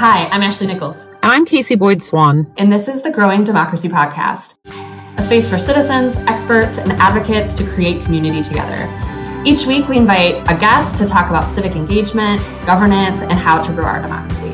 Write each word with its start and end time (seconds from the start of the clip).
Hi, 0.00 0.28
I'm 0.28 0.42
Ashley 0.42 0.66
Nichols. 0.66 1.04
And 1.04 1.30
I'm 1.30 1.44
Casey 1.44 1.74
Boyd 1.74 2.00
Swan. 2.00 2.50
And 2.56 2.72
this 2.72 2.88
is 2.88 3.02
the 3.02 3.10
Growing 3.10 3.44
Democracy 3.44 3.86
Podcast, 3.86 4.56
a 5.18 5.22
space 5.22 5.50
for 5.50 5.58
citizens, 5.58 6.16
experts, 6.20 6.78
and 6.78 6.92
advocates 6.92 7.52
to 7.52 7.64
create 7.64 8.02
community 8.06 8.40
together. 8.40 8.88
Each 9.44 9.66
week, 9.66 9.88
we 9.88 9.98
invite 9.98 10.36
a 10.50 10.58
guest 10.58 10.96
to 10.96 11.06
talk 11.06 11.28
about 11.28 11.46
civic 11.46 11.76
engagement, 11.76 12.40
governance, 12.64 13.20
and 13.20 13.34
how 13.34 13.62
to 13.62 13.72
grow 13.74 13.84
our 13.84 14.00
democracy. 14.00 14.48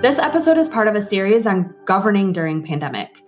This 0.00 0.20
episode 0.20 0.56
is 0.56 0.68
part 0.68 0.86
of 0.86 0.94
a 0.94 1.00
series 1.00 1.48
on 1.48 1.74
governing 1.84 2.32
during 2.32 2.62
pandemic. 2.62 3.21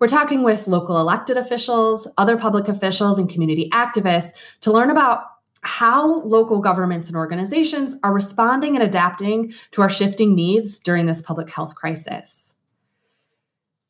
We're 0.00 0.08
talking 0.08 0.42
with 0.44 0.68
local 0.68 1.00
elected 1.00 1.36
officials, 1.36 2.06
other 2.16 2.36
public 2.36 2.68
officials, 2.68 3.18
and 3.18 3.28
community 3.28 3.68
activists 3.72 4.30
to 4.60 4.72
learn 4.72 4.90
about 4.90 5.24
how 5.62 6.20
local 6.22 6.60
governments 6.60 7.08
and 7.08 7.16
organizations 7.16 7.96
are 8.04 8.12
responding 8.12 8.76
and 8.76 8.84
adapting 8.84 9.52
to 9.72 9.82
our 9.82 9.90
shifting 9.90 10.36
needs 10.36 10.78
during 10.78 11.06
this 11.06 11.20
public 11.20 11.50
health 11.50 11.74
crisis. 11.74 12.56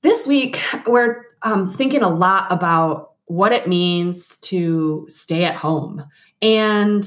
This 0.02 0.26
week, 0.26 0.58
we're 0.86 1.26
um, 1.42 1.70
thinking 1.70 2.02
a 2.02 2.08
lot 2.08 2.50
about 2.50 3.12
what 3.26 3.52
it 3.52 3.68
means 3.68 4.38
to 4.38 5.06
stay 5.10 5.44
at 5.44 5.56
home. 5.56 6.04
And 6.40 7.04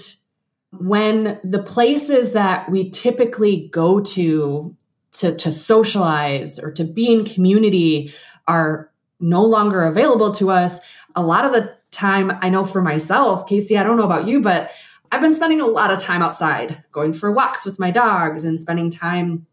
when 0.71 1.39
the 1.43 1.63
places 1.63 2.33
that 2.33 2.69
we 2.69 2.91
typically 2.91 3.67
go 3.69 3.99
to 3.99 4.75
to, 5.13 5.35
to 5.35 5.51
socialize 5.51 6.57
or 6.57 6.71
to 6.71 6.85
be 6.85 7.11
in 7.11 7.25
community 7.25 8.13
are 8.47 8.90
no 9.21 9.43
longer 9.43 9.83
available 9.83 10.31
to 10.33 10.49
us, 10.51 10.79
a 11.15 11.21
lot 11.21 11.45
of 11.45 11.53
the 11.53 11.75
time, 11.91 12.31
I 12.41 12.49
know 12.49 12.65
for 12.65 12.81
myself, 12.81 13.47
Casey, 13.47 13.77
I 13.77 13.83
don't 13.83 13.97
know 13.97 14.05
about 14.05 14.27
you, 14.27 14.41
but 14.41 14.71
I've 15.11 15.21
been 15.21 15.35
spending 15.35 15.59
a 15.59 15.67
lot 15.67 15.91
of 15.91 15.99
time 15.99 16.21
outside, 16.21 16.83
going 16.91 17.13
for 17.13 17.31
walks 17.31 17.65
with 17.65 17.79
my 17.79 17.91
dogs 17.91 18.45
and 18.45 18.59
spending 18.59 18.89
time 18.89 19.45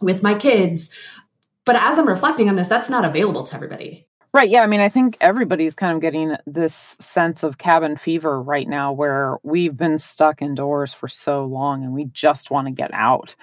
with 0.00 0.22
my 0.22 0.34
kids. 0.34 0.90
But 1.64 1.76
as 1.76 1.98
I'm 1.98 2.06
reflecting 2.06 2.48
on 2.48 2.56
this, 2.56 2.68
that's 2.68 2.90
not 2.90 3.04
available 3.04 3.44
to 3.44 3.54
everybody. 3.54 4.06
Right. 4.34 4.50
Yeah. 4.50 4.62
I 4.62 4.66
mean, 4.66 4.80
I 4.80 4.90
think 4.90 5.16
everybody's 5.22 5.74
kind 5.74 5.94
of 5.94 6.02
getting 6.02 6.36
this 6.46 6.74
sense 6.74 7.42
of 7.42 7.56
cabin 7.56 7.96
fever 7.96 8.42
right 8.42 8.68
now 8.68 8.92
where 8.92 9.38
we've 9.42 9.74
been 9.74 9.98
stuck 9.98 10.42
indoors 10.42 10.92
for 10.92 11.08
so 11.08 11.46
long 11.46 11.82
and 11.82 11.94
we 11.94 12.04
just 12.06 12.50
want 12.50 12.66
to 12.66 12.70
get 12.70 12.92
out. 12.92 13.34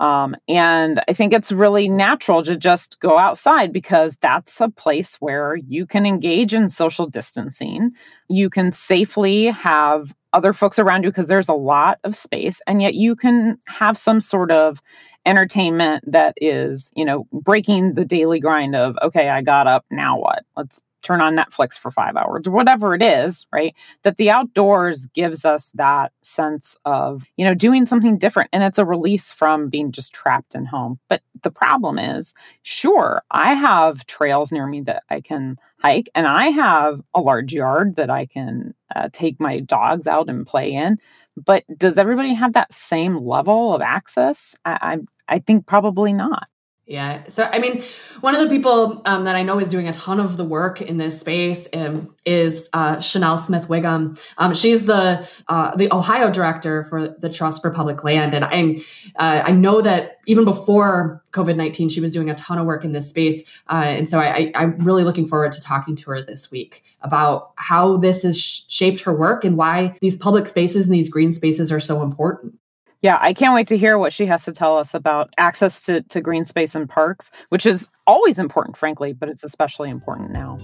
Um, 0.00 0.34
and 0.48 1.02
I 1.08 1.12
think 1.12 1.32
it's 1.34 1.52
really 1.52 1.88
natural 1.88 2.42
to 2.44 2.56
just 2.56 2.98
go 3.00 3.18
outside 3.18 3.70
because 3.70 4.16
that's 4.22 4.60
a 4.60 4.70
place 4.70 5.16
where 5.16 5.56
you 5.56 5.86
can 5.86 6.06
engage 6.06 6.54
in 6.54 6.70
social 6.70 7.06
distancing. 7.06 7.90
You 8.28 8.48
can 8.48 8.72
safely 8.72 9.46
have 9.46 10.14
other 10.32 10.54
folks 10.54 10.78
around 10.78 11.02
you 11.04 11.10
because 11.10 11.26
there's 11.26 11.50
a 11.50 11.54
lot 11.54 11.98
of 12.04 12.16
space, 12.16 12.62
and 12.66 12.80
yet 12.80 12.94
you 12.94 13.14
can 13.14 13.58
have 13.66 13.98
some 13.98 14.20
sort 14.20 14.50
of 14.50 14.80
entertainment 15.26 16.02
that 16.10 16.34
is, 16.38 16.90
you 16.96 17.04
know, 17.04 17.26
breaking 17.32 17.94
the 17.94 18.04
daily 18.06 18.40
grind 18.40 18.74
of, 18.74 18.96
okay, 19.02 19.28
I 19.28 19.42
got 19.42 19.66
up, 19.66 19.84
now 19.90 20.18
what? 20.18 20.44
Let's 20.56 20.80
turn 21.02 21.20
on 21.20 21.36
Netflix 21.36 21.78
for 21.78 21.90
five 21.90 22.16
hours 22.16 22.48
whatever 22.48 22.94
it 22.94 23.02
is, 23.02 23.46
right? 23.52 23.74
That 24.02 24.16
the 24.16 24.30
outdoors 24.30 25.06
gives 25.06 25.44
us 25.44 25.70
that 25.74 26.12
sense 26.22 26.76
of, 26.84 27.24
you 27.36 27.44
know, 27.44 27.54
doing 27.54 27.86
something 27.86 28.18
different. 28.18 28.50
And 28.52 28.62
it's 28.62 28.78
a 28.78 28.84
release 28.84 29.32
from 29.32 29.68
being 29.68 29.92
just 29.92 30.12
trapped 30.12 30.54
in 30.54 30.66
home. 30.66 30.98
But 31.08 31.22
the 31.42 31.50
problem 31.50 31.98
is, 31.98 32.34
sure, 32.62 33.22
I 33.30 33.54
have 33.54 34.06
trails 34.06 34.52
near 34.52 34.66
me 34.66 34.82
that 34.82 35.04
I 35.10 35.20
can 35.20 35.58
hike, 35.78 36.10
and 36.14 36.26
I 36.26 36.48
have 36.48 37.00
a 37.14 37.20
large 37.20 37.52
yard 37.52 37.96
that 37.96 38.10
I 38.10 38.26
can 38.26 38.74
uh, 38.94 39.08
take 39.12 39.40
my 39.40 39.60
dogs 39.60 40.06
out 40.06 40.28
and 40.28 40.46
play 40.46 40.72
in. 40.72 40.98
But 41.36 41.64
does 41.78 41.96
everybody 41.96 42.34
have 42.34 42.52
that 42.52 42.72
same 42.72 43.16
level 43.16 43.74
of 43.74 43.80
access? 43.80 44.54
I, 44.64 44.98
I, 45.28 45.36
I 45.36 45.38
think 45.38 45.66
probably 45.66 46.12
not. 46.12 46.48
Yeah. 46.90 47.22
So, 47.28 47.44
I 47.44 47.60
mean, 47.60 47.84
one 48.20 48.34
of 48.34 48.42
the 48.42 48.48
people 48.48 49.00
um, 49.04 49.22
that 49.22 49.36
I 49.36 49.44
know 49.44 49.60
is 49.60 49.68
doing 49.68 49.86
a 49.86 49.92
ton 49.92 50.18
of 50.18 50.36
the 50.36 50.42
work 50.42 50.82
in 50.82 50.96
this 50.96 51.20
space 51.20 51.68
um, 51.72 52.12
is 52.26 52.68
uh, 52.72 52.96
Shanelle 52.96 53.38
Smith 53.38 53.68
Whigham. 53.68 54.16
Um, 54.38 54.56
she's 54.56 54.86
the 54.86 55.24
uh, 55.46 55.76
the 55.76 55.88
Ohio 55.94 56.32
director 56.32 56.82
for 56.82 57.10
the 57.10 57.28
Trust 57.28 57.62
for 57.62 57.70
Public 57.70 58.02
Land, 58.02 58.34
and 58.34 58.44
I 58.44 58.78
uh, 59.14 59.44
I 59.46 59.52
know 59.52 59.80
that 59.82 60.18
even 60.26 60.44
before 60.44 61.22
COVID 61.30 61.54
nineteen, 61.54 61.88
she 61.90 62.00
was 62.00 62.10
doing 62.10 62.28
a 62.28 62.34
ton 62.34 62.58
of 62.58 62.66
work 62.66 62.84
in 62.84 62.90
this 62.90 63.08
space, 63.08 63.44
uh, 63.68 63.84
and 63.86 64.08
so 64.08 64.18
I, 64.18 64.50
I, 64.56 64.64
am 64.64 64.78
really 64.78 65.04
looking 65.04 65.28
forward 65.28 65.52
to 65.52 65.60
talking 65.60 65.94
to 65.94 66.10
her 66.10 66.20
this 66.20 66.50
week 66.50 66.82
about 67.02 67.52
how 67.54 67.98
this 67.98 68.24
has 68.24 68.36
sh- 68.36 68.62
shaped 68.66 69.02
her 69.02 69.14
work 69.14 69.44
and 69.44 69.56
why 69.56 69.96
these 70.00 70.16
public 70.16 70.48
spaces 70.48 70.88
and 70.88 70.94
these 70.96 71.08
green 71.08 71.30
spaces 71.30 71.70
are 71.70 71.78
so 71.78 72.02
important. 72.02 72.58
Yeah, 73.02 73.18
I 73.20 73.32
can't 73.32 73.54
wait 73.54 73.66
to 73.68 73.78
hear 73.78 73.96
what 73.96 74.12
she 74.12 74.26
has 74.26 74.44
to 74.44 74.52
tell 74.52 74.76
us 74.76 74.92
about 74.92 75.32
access 75.38 75.80
to, 75.82 76.02
to 76.02 76.20
green 76.20 76.44
space 76.44 76.74
and 76.74 76.88
parks, 76.88 77.30
which 77.48 77.64
is 77.64 77.90
always 78.06 78.38
important, 78.38 78.76
frankly, 78.76 79.14
but 79.14 79.30
it's 79.30 79.42
especially 79.42 79.88
important 79.88 80.32
now. 80.32 80.58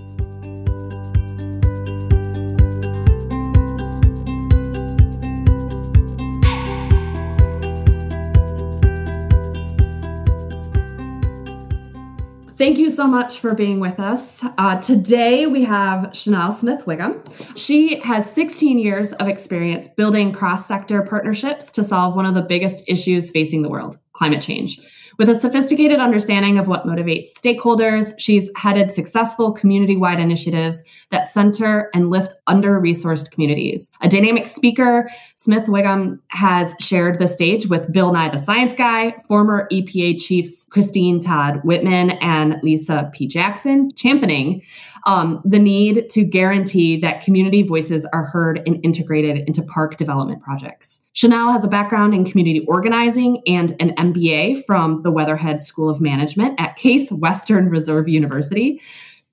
Thank 12.57 12.79
you 12.79 12.89
so 12.89 13.07
much 13.07 13.41
for 13.41 13.55
being 13.55 13.81
with 13.81 14.01
us. 14.01 14.43
Uh, 14.57 14.81
today 14.81 15.45
we 15.45 15.63
have 15.65 16.05
Shanelle 16.13 16.55
Smith 16.55 16.87
Whigham. 16.87 17.23
She 17.55 18.01
has 18.01 18.33
16 18.33 18.79
years 18.79 19.13
of 19.13 19.29
experience 19.29 19.89
building 19.89 20.33
cross 20.33 20.65
sector 20.67 21.03
partnerships 21.03 21.71
to 21.73 21.85
solve 21.85 22.17
one 22.17 22.25
of 22.25 22.33
the 22.33 22.41
biggest 22.41 22.83
issues 22.89 23.31
facing 23.31 23.61
the 23.61 23.69
world 23.69 23.99
climate 24.15 24.41
change. 24.41 24.81
With 25.19 25.31
a 25.31 25.41
sophisticated 25.41 25.99
understanding 25.99 26.59
of 26.59 26.69
what 26.69 26.85
motivates 26.85 27.31
stakeholders, 27.33 28.13
she's 28.19 28.51
headed 28.55 28.93
successful 28.93 29.51
community 29.51 29.97
wide 29.97 30.21
initiatives 30.21 30.85
that 31.11 31.25
center 31.25 31.91
and 31.95 32.11
lift 32.11 32.35
under 32.47 32.79
resourced 32.79 33.31
communities. 33.31 33.91
A 34.03 34.11
dynamic 34.11 34.47
speaker, 34.47 35.09
Smith 35.35 35.69
Whigham 35.69 36.21
has 36.29 36.75
shared 36.81 37.19
the 37.19 37.29
stage 37.29 37.67
with 37.67 37.91
Bill 37.91 38.13
Nye 38.13 38.29
the 38.29 38.39
Science 38.39 38.75
Guy, 38.75 39.13
former 39.27 39.67
EPA 39.73 40.21
chiefs 40.21 40.67
Christine 40.69 41.19
Todd 41.21 41.61
Whitman 41.65 42.11
and 42.21 42.57
Lisa 42.63 43.11
P. 43.15 43.27
Jackson, 43.27 43.89
championing 43.97 44.63
um, 45.07 45.41
the 45.45 45.59
need 45.59 46.11
to 46.11 46.25
guarantee 46.25 47.01
that 47.01 47.23
community 47.23 47.63
voices 47.63 48.05
are 48.07 48.25
heard 48.25 48.61
and 48.67 48.85
integrated 48.85 49.45
into 49.47 49.63
park 49.63 49.97
development 49.97 50.43
projects. 50.43 51.01
Shanelle 51.15 51.51
has 51.51 51.65
a 51.65 51.69
background 51.69 52.13
in 52.13 52.27
community 52.27 52.67
organizing 52.67 53.43
and 53.47 53.75
an 53.81 53.95
MBA 53.95 54.67
from 54.67 55.01
the 55.07 55.13
Weatherhead 55.13 55.61
School 55.61 55.89
of 55.89 56.01
Management 56.01 56.61
at 56.61 56.75
Case 56.75 57.13
Western 57.13 57.71
Reserve 57.71 58.09
University. 58.09 58.83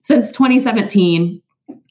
Since 0.03 0.31
2017, 0.31 1.41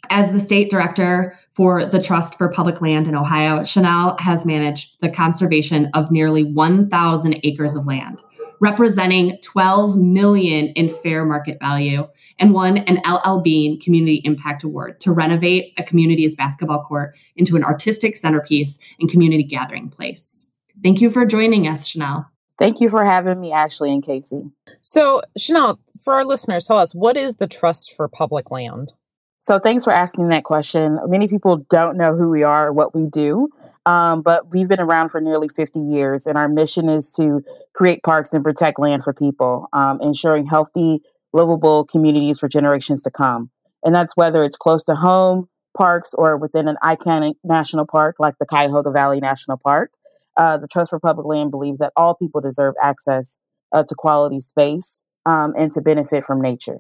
as 0.09 0.31
the 0.31 0.39
state 0.39 0.71
director 0.71 1.37
for 1.51 1.85
the 1.85 2.01
Trust 2.01 2.39
for 2.39 2.49
Public 2.49 2.81
Land 2.81 3.09
in 3.09 3.17
Ohio, 3.17 3.63
Shanelle 3.63 4.21
has 4.21 4.47
managed 4.47 5.01
the 5.01 5.11
conservation 5.11 5.91
of 5.95 6.13
nearly 6.13 6.45
1,000 6.45 7.41
acres 7.43 7.75
of 7.75 7.85
land, 7.85 8.21
representing 8.61 9.37
12 9.43 9.97
million 9.97 10.69
in 10.69 10.89
fair 10.89 11.25
market 11.25 11.59
value 11.59 12.07
and 12.39 12.55
won 12.55 12.79
an 12.79 13.03
LL 13.05 13.41
Bean 13.41 13.81
Community 13.81 14.23
Impact 14.25 14.63
Award 14.63 15.01
to 15.01 15.11
renovate 15.11 15.73
a 15.77 15.83
community's 15.83 16.37
basketball 16.37 16.85
court 16.85 17.19
into 17.35 17.57
an 17.57 17.65
artistic 17.65 18.15
centerpiece 18.15 18.79
and 19.01 19.11
community 19.11 19.43
gathering 19.43 19.91
place. 19.91 20.47
Thank 20.85 21.01
you 21.01 21.11
for 21.11 21.27
joining 21.27 21.67
us, 21.67 21.93
Shanelle. 21.93 22.27
Thank 22.63 22.81
you 22.81 22.91
for 22.91 23.05
having 23.05 23.41
me, 23.41 23.51
Ashley 23.51 23.93
and 23.93 24.05
Casey. 24.05 24.45
So, 24.81 25.21
Shanelle, 25.37 25.79
for 26.01 26.15
our 26.15 26.25
listeners, 26.25 26.65
tell 26.65 26.79
us 26.79 26.95
what 26.95 27.17
is 27.17 27.35
the 27.35 27.49
Trust 27.49 27.93
for 27.97 28.07
Public 28.07 28.53
Land? 28.53 28.93
So, 29.41 29.59
thanks 29.59 29.83
for 29.83 29.93
asking 29.93 30.29
that 30.29 30.45
question. 30.45 31.01
Many 31.07 31.27
people 31.27 31.67
don't 31.71 31.97
know 31.97 32.15
who 32.15 32.31
we 32.31 32.45
are 32.45 32.69
or 32.69 32.73
what 32.73 32.95
we 32.95 33.07
do, 33.07 33.49
um, 33.85 34.23
but 34.23 34.53
we've 34.53 34.69
been 34.69 34.79
around 34.79 35.09
for 35.09 35.21
nearly 35.21 35.49
50 35.49 35.81
years, 35.81 36.29
and 36.29 36.39
our 36.39 36.49
mission 36.49 36.89
is 36.89 37.11
to 37.17 37.43
create 37.75 38.05
parks 38.05 38.33
and 38.33 38.45
protect 38.45 38.79
land 38.79 39.03
for 39.03 39.13
people, 39.13 39.67
um, 39.73 40.01
ensuring 40.01 40.47
healthy, 40.47 41.01
livable 41.33 41.85
communities 41.87 42.39
for 42.39 42.49
generations 42.49 43.03
to 43.03 43.11
come. 43.11 43.51
And 43.85 43.93
that's 43.93 44.17
whether 44.17 44.45
it's 44.45 44.57
close 44.57 44.85
to 44.85 44.95
home, 44.95 45.49
parks, 45.77 46.15
or 46.15 46.37
within 46.37 46.69
an 46.69 46.77
iconic 46.85 47.35
national 47.43 47.89
park 47.89 48.17
like 48.21 48.35
the 48.39 48.47
Cuyahoga 48.47 48.93
Valley 48.93 49.19
National 49.19 49.57
Park. 49.57 49.91
Uh, 50.37 50.59
the 50.59 50.69
Trust 50.69 50.91
for 50.91 51.01
Public 51.01 51.27
Land 51.27 51.51
believes 51.51 51.79
that 51.79 51.93
all 51.97 52.15
people 52.15 52.41
deserve 52.41 52.75
access 52.83 53.39
uh, 53.73 53.83
to 53.83 53.95
quality 53.95 54.41
space 54.41 55.05
um, 55.27 55.55
and 55.59 55.73
to 55.73 55.81
benefit 55.81 56.25
from 56.25 56.41
nature. 56.41 56.79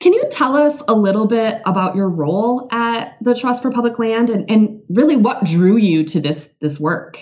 Can 0.00 0.12
you 0.12 0.24
tell 0.30 0.56
us 0.56 0.82
a 0.88 0.94
little 0.94 1.26
bit 1.26 1.62
about 1.64 1.96
your 1.96 2.10
role 2.10 2.68
at 2.70 3.16
the 3.22 3.34
Trust 3.34 3.62
for 3.62 3.70
Public 3.70 3.98
Land 3.98 4.28
and, 4.28 4.48
and 4.50 4.82
really 4.90 5.16
what 5.16 5.44
drew 5.44 5.76
you 5.76 6.04
to 6.04 6.20
this 6.20 6.54
this 6.60 6.78
work? 6.78 7.18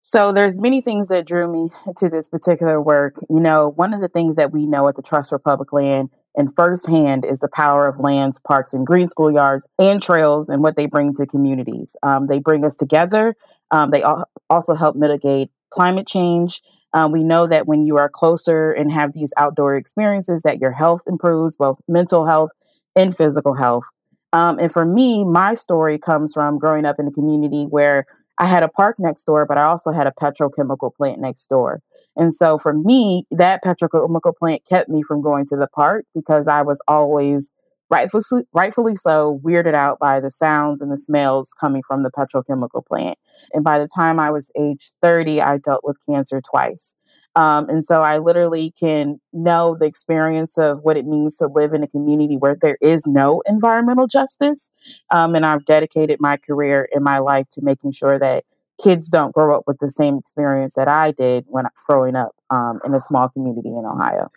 So 0.00 0.32
there's 0.32 0.56
many 0.58 0.80
things 0.80 1.08
that 1.08 1.26
drew 1.26 1.52
me 1.52 1.70
to 1.98 2.08
this 2.08 2.28
particular 2.28 2.80
work. 2.80 3.16
You 3.28 3.40
know, 3.40 3.68
one 3.76 3.92
of 3.92 4.00
the 4.00 4.08
things 4.08 4.36
that 4.36 4.52
we 4.52 4.64
know 4.64 4.88
at 4.88 4.96
the 4.96 5.02
Trust 5.02 5.28
for 5.28 5.38
Public 5.38 5.70
Land 5.70 6.08
and 6.34 6.54
firsthand 6.56 7.26
is 7.26 7.40
the 7.40 7.48
power 7.52 7.86
of 7.86 8.00
lands, 8.00 8.40
parks, 8.40 8.72
and 8.72 8.86
green 8.86 9.08
schoolyards 9.08 9.66
and 9.78 10.00
trails 10.00 10.48
and 10.48 10.62
what 10.62 10.76
they 10.76 10.86
bring 10.86 11.14
to 11.16 11.26
communities. 11.26 11.94
Um, 12.02 12.26
they 12.26 12.38
bring 12.38 12.64
us 12.64 12.74
together. 12.74 13.34
Um, 13.70 13.90
they 13.90 14.02
al- 14.02 14.28
also 14.48 14.74
help 14.74 14.96
mitigate 14.96 15.50
climate 15.70 16.06
change. 16.06 16.62
Um, 16.94 17.12
we 17.12 17.22
know 17.22 17.46
that 17.46 17.66
when 17.66 17.84
you 17.84 17.96
are 17.98 18.08
closer 18.08 18.72
and 18.72 18.90
have 18.90 19.12
these 19.12 19.32
outdoor 19.36 19.76
experiences, 19.76 20.42
that 20.42 20.60
your 20.60 20.72
health 20.72 21.02
improves, 21.06 21.56
both 21.56 21.78
mental 21.86 22.26
health 22.26 22.50
and 22.96 23.16
physical 23.16 23.54
health. 23.54 23.84
Um, 24.32 24.58
and 24.58 24.72
for 24.72 24.84
me, 24.84 25.24
my 25.24 25.54
story 25.54 25.98
comes 25.98 26.34
from 26.34 26.58
growing 26.58 26.84
up 26.84 26.96
in 26.98 27.06
a 27.06 27.12
community 27.12 27.64
where 27.64 28.06
I 28.38 28.46
had 28.46 28.62
a 28.62 28.68
park 28.68 28.96
next 28.98 29.24
door, 29.24 29.46
but 29.46 29.58
I 29.58 29.64
also 29.64 29.90
had 29.90 30.06
a 30.06 30.12
petrochemical 30.12 30.94
plant 30.94 31.20
next 31.20 31.46
door. 31.48 31.80
And 32.16 32.34
so 32.34 32.56
for 32.56 32.72
me, 32.72 33.24
that 33.30 33.64
petrochemical 33.64 34.32
plant 34.38 34.62
kept 34.68 34.88
me 34.88 35.02
from 35.02 35.22
going 35.22 35.46
to 35.46 35.56
the 35.56 35.66
park 35.66 36.04
because 36.14 36.46
I 36.46 36.62
was 36.62 36.80
always 36.86 37.52
rightfully, 37.90 38.44
rightfully 38.52 38.96
so 38.96 39.40
weirded 39.44 39.74
out 39.74 39.98
by 39.98 40.20
the 40.20 40.30
sounds 40.30 40.80
and 40.80 40.92
the 40.92 40.98
smells 40.98 41.54
coming 41.58 41.82
from 41.86 42.02
the 42.02 42.10
petrochemical 42.10 42.84
plant. 42.86 43.18
And 43.52 43.64
by 43.64 43.78
the 43.78 43.88
time 43.88 44.18
I 44.20 44.30
was 44.30 44.50
age 44.58 44.90
30, 45.02 45.40
I 45.40 45.58
dealt 45.58 45.84
with 45.84 45.96
cancer 46.08 46.40
twice. 46.40 46.96
Um, 47.36 47.68
and 47.68 47.86
so 47.86 48.02
I 48.02 48.18
literally 48.18 48.74
can 48.80 49.20
know 49.32 49.76
the 49.78 49.86
experience 49.86 50.58
of 50.58 50.80
what 50.82 50.96
it 50.96 51.06
means 51.06 51.36
to 51.36 51.46
live 51.46 51.72
in 51.72 51.84
a 51.84 51.88
community 51.88 52.36
where 52.36 52.56
there 52.60 52.78
is 52.80 53.06
no 53.06 53.42
environmental 53.46 54.06
justice. 54.06 54.70
Um, 55.10 55.34
and 55.34 55.46
I've 55.46 55.64
dedicated 55.64 56.20
my 56.20 56.36
career 56.36 56.88
in 56.92 57.02
my 57.02 57.18
life 57.18 57.46
to 57.52 57.62
making 57.62 57.92
sure 57.92 58.18
that 58.18 58.44
kids 58.82 59.08
don't 59.08 59.34
grow 59.34 59.56
up 59.56 59.64
with 59.66 59.78
the 59.78 59.90
same 59.90 60.18
experience 60.18 60.74
that 60.74 60.88
I 60.88 61.12
did 61.12 61.44
when 61.48 61.66
growing 61.88 62.16
up 62.16 62.34
um, 62.50 62.80
in 62.84 62.94
a 62.94 63.00
small 63.00 63.28
community 63.28 63.68
in 63.68 63.84
Ohio. 63.84 64.30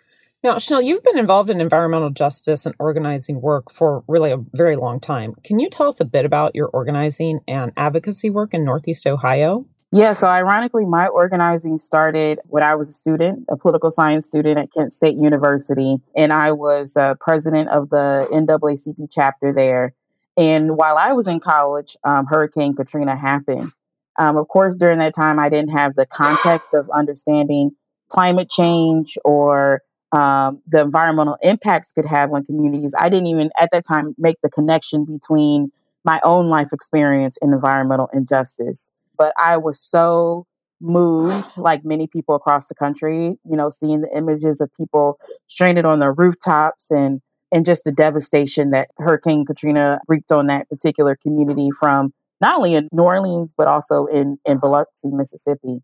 Now, 0.44 0.56
Shanelle, 0.56 0.84
you've 0.84 1.04
been 1.04 1.18
involved 1.18 1.50
in 1.50 1.60
environmental 1.60 2.10
justice 2.10 2.66
and 2.66 2.74
organizing 2.80 3.40
work 3.40 3.70
for 3.70 4.02
really 4.08 4.32
a 4.32 4.38
very 4.52 4.74
long 4.74 4.98
time. 4.98 5.36
Can 5.44 5.60
you 5.60 5.70
tell 5.70 5.86
us 5.86 6.00
a 6.00 6.04
bit 6.04 6.24
about 6.24 6.56
your 6.56 6.66
organizing 6.66 7.38
and 7.46 7.72
advocacy 7.76 8.28
work 8.28 8.52
in 8.52 8.64
Northeast 8.64 9.06
Ohio? 9.06 9.66
Yeah, 9.92 10.14
so 10.14 10.26
ironically, 10.26 10.84
my 10.84 11.06
organizing 11.06 11.78
started 11.78 12.40
when 12.46 12.64
I 12.64 12.74
was 12.74 12.90
a 12.90 12.92
student, 12.92 13.44
a 13.48 13.56
political 13.56 13.92
science 13.92 14.26
student 14.26 14.58
at 14.58 14.72
Kent 14.72 14.92
State 14.92 15.16
University, 15.16 15.98
and 16.16 16.32
I 16.32 16.50
was 16.50 16.94
the 16.94 17.16
president 17.20 17.68
of 17.68 17.90
the 17.90 18.26
NAACP 18.32 19.08
chapter 19.12 19.52
there. 19.52 19.94
And 20.36 20.76
while 20.76 20.96
I 20.96 21.12
was 21.12 21.28
in 21.28 21.38
college, 21.38 21.96
um, 22.02 22.26
Hurricane 22.26 22.74
Katrina 22.74 23.14
happened. 23.14 23.70
Um, 24.18 24.36
of 24.36 24.48
course, 24.48 24.76
during 24.76 24.98
that 24.98 25.14
time, 25.14 25.38
I 25.38 25.48
didn't 25.48 25.70
have 25.70 25.94
the 25.94 26.06
context 26.06 26.74
of 26.74 26.90
understanding 26.90 27.72
climate 28.08 28.50
change 28.50 29.16
or 29.24 29.82
um, 30.12 30.60
the 30.66 30.80
environmental 30.80 31.36
impacts 31.42 31.92
could 31.92 32.06
have 32.06 32.32
on 32.32 32.44
communities. 32.44 32.94
I 32.98 33.08
didn't 33.08 33.28
even 33.28 33.50
at 33.58 33.70
that 33.72 33.84
time 33.86 34.14
make 34.18 34.36
the 34.42 34.50
connection 34.50 35.04
between 35.04 35.72
my 36.04 36.20
own 36.24 36.48
life 36.48 36.68
experience 36.72 37.38
and 37.40 37.54
environmental 37.54 38.08
injustice 38.12 38.92
but 39.22 39.32
I 39.38 39.56
was 39.56 39.80
so 39.80 40.46
moved, 40.80 41.46
like 41.56 41.84
many 41.84 42.08
people 42.08 42.34
across 42.34 42.66
the 42.66 42.74
country, 42.74 43.38
you 43.48 43.56
know, 43.56 43.70
seeing 43.70 44.00
the 44.00 44.16
images 44.16 44.60
of 44.60 44.68
people 44.76 45.18
stranded 45.48 45.84
on 45.84 46.00
their 46.00 46.12
rooftops 46.12 46.90
and 46.90 47.20
and 47.52 47.66
just 47.66 47.84
the 47.84 47.92
devastation 47.92 48.70
that 48.70 48.88
Hurricane 48.98 49.44
Katrina 49.44 50.00
wreaked 50.08 50.32
on 50.32 50.46
that 50.46 50.68
particular 50.70 51.14
community 51.14 51.68
from 51.78 52.12
not 52.40 52.56
only 52.56 52.74
in 52.74 52.88
New 52.90 53.02
Orleans 53.02 53.54
but 53.56 53.68
also 53.68 54.06
in 54.06 54.38
in 54.44 54.58
Biloxi, 54.58 55.08
Mississippi. 55.08 55.82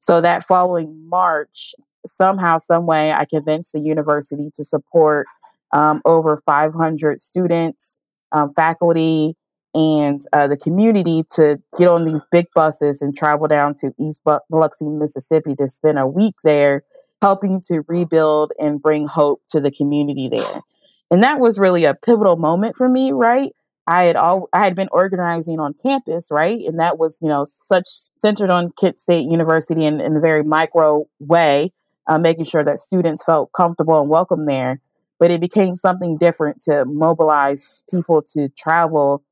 So 0.00 0.20
that 0.20 0.44
following 0.44 1.08
March, 1.08 1.74
somehow, 2.06 2.58
some 2.58 2.86
way, 2.86 3.12
I 3.12 3.24
convinced 3.24 3.72
the 3.72 3.80
university 3.80 4.50
to 4.56 4.64
support 4.64 5.26
um, 5.72 6.02
over 6.04 6.36
500 6.44 7.22
students, 7.22 8.00
um, 8.32 8.52
faculty, 8.54 9.36
and 9.74 10.20
uh, 10.32 10.48
the 10.48 10.56
community 10.56 11.24
to 11.30 11.60
get 11.78 11.88
on 11.88 12.04
these 12.04 12.22
big 12.32 12.46
buses 12.54 13.02
and 13.02 13.16
travel 13.16 13.46
down 13.46 13.74
to 13.74 13.92
East 14.00 14.22
Biloxi, 14.24 14.86
Mississippi 14.86 15.54
to 15.56 15.68
spend 15.70 15.98
a 15.98 16.06
week 16.06 16.34
there, 16.42 16.82
helping 17.22 17.60
to 17.68 17.82
rebuild 17.86 18.52
and 18.58 18.82
bring 18.82 19.06
hope 19.06 19.42
to 19.50 19.60
the 19.60 19.70
community 19.70 20.28
there. 20.28 20.62
And 21.10 21.22
that 21.22 21.38
was 21.38 21.58
really 21.58 21.84
a 21.84 21.94
pivotal 21.94 22.36
moment 22.36 22.76
for 22.76 22.88
me, 22.88 23.12
right? 23.12 23.54
I 23.86 24.04
had 24.04 24.16
all 24.16 24.48
I 24.52 24.62
had 24.62 24.76
been 24.76 24.88
organizing 24.92 25.58
on 25.58 25.74
campus, 25.82 26.28
right? 26.30 26.60
And 26.64 26.78
that 26.78 26.98
was, 26.98 27.18
you 27.20 27.28
know, 27.28 27.44
such 27.44 27.86
centered 27.88 28.50
on 28.50 28.72
Kent 28.78 29.00
State 29.00 29.28
University 29.28 29.84
in, 29.84 30.00
in 30.00 30.16
a 30.16 30.20
very 30.20 30.44
micro 30.44 31.06
way, 31.18 31.72
uh, 32.10 32.18
making 32.18 32.44
sure 32.44 32.62
that 32.62 32.80
students 32.80 33.24
felt 33.24 33.50
comfortable 33.56 33.98
and 33.98 34.10
welcome 34.10 34.44
there. 34.44 34.80
But 35.18 35.30
it 35.30 35.40
became 35.40 35.76
something 35.76 36.18
different 36.18 36.62
to 36.62 36.84
mobilize 36.84 37.82
people 37.90 38.22
to 38.34 38.48
travel 38.50 39.22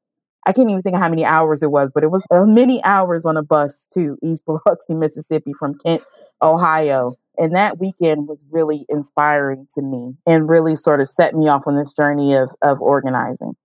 I 0.48 0.52
can't 0.52 0.70
even 0.70 0.80
think 0.80 0.96
of 0.96 1.02
how 1.02 1.10
many 1.10 1.26
hours 1.26 1.62
it 1.62 1.70
was, 1.70 1.90
but 1.92 2.04
it 2.04 2.10
was 2.10 2.24
uh, 2.30 2.46
many 2.46 2.82
hours 2.82 3.26
on 3.26 3.36
a 3.36 3.42
bus 3.42 3.86
to 3.92 4.16
East 4.22 4.46
Biloxi, 4.46 4.94
Mississippi 4.94 5.52
from 5.52 5.78
Kent, 5.84 6.02
Ohio. 6.40 7.16
And 7.36 7.54
that 7.54 7.78
weekend 7.78 8.26
was 8.26 8.46
really 8.50 8.86
inspiring 8.88 9.66
to 9.74 9.82
me 9.82 10.14
and 10.26 10.48
really 10.48 10.74
sort 10.74 11.02
of 11.02 11.08
set 11.08 11.34
me 11.34 11.48
off 11.48 11.64
on 11.66 11.76
this 11.76 11.92
journey 11.92 12.34
of, 12.34 12.50
of 12.62 12.80
organizing. 12.80 13.56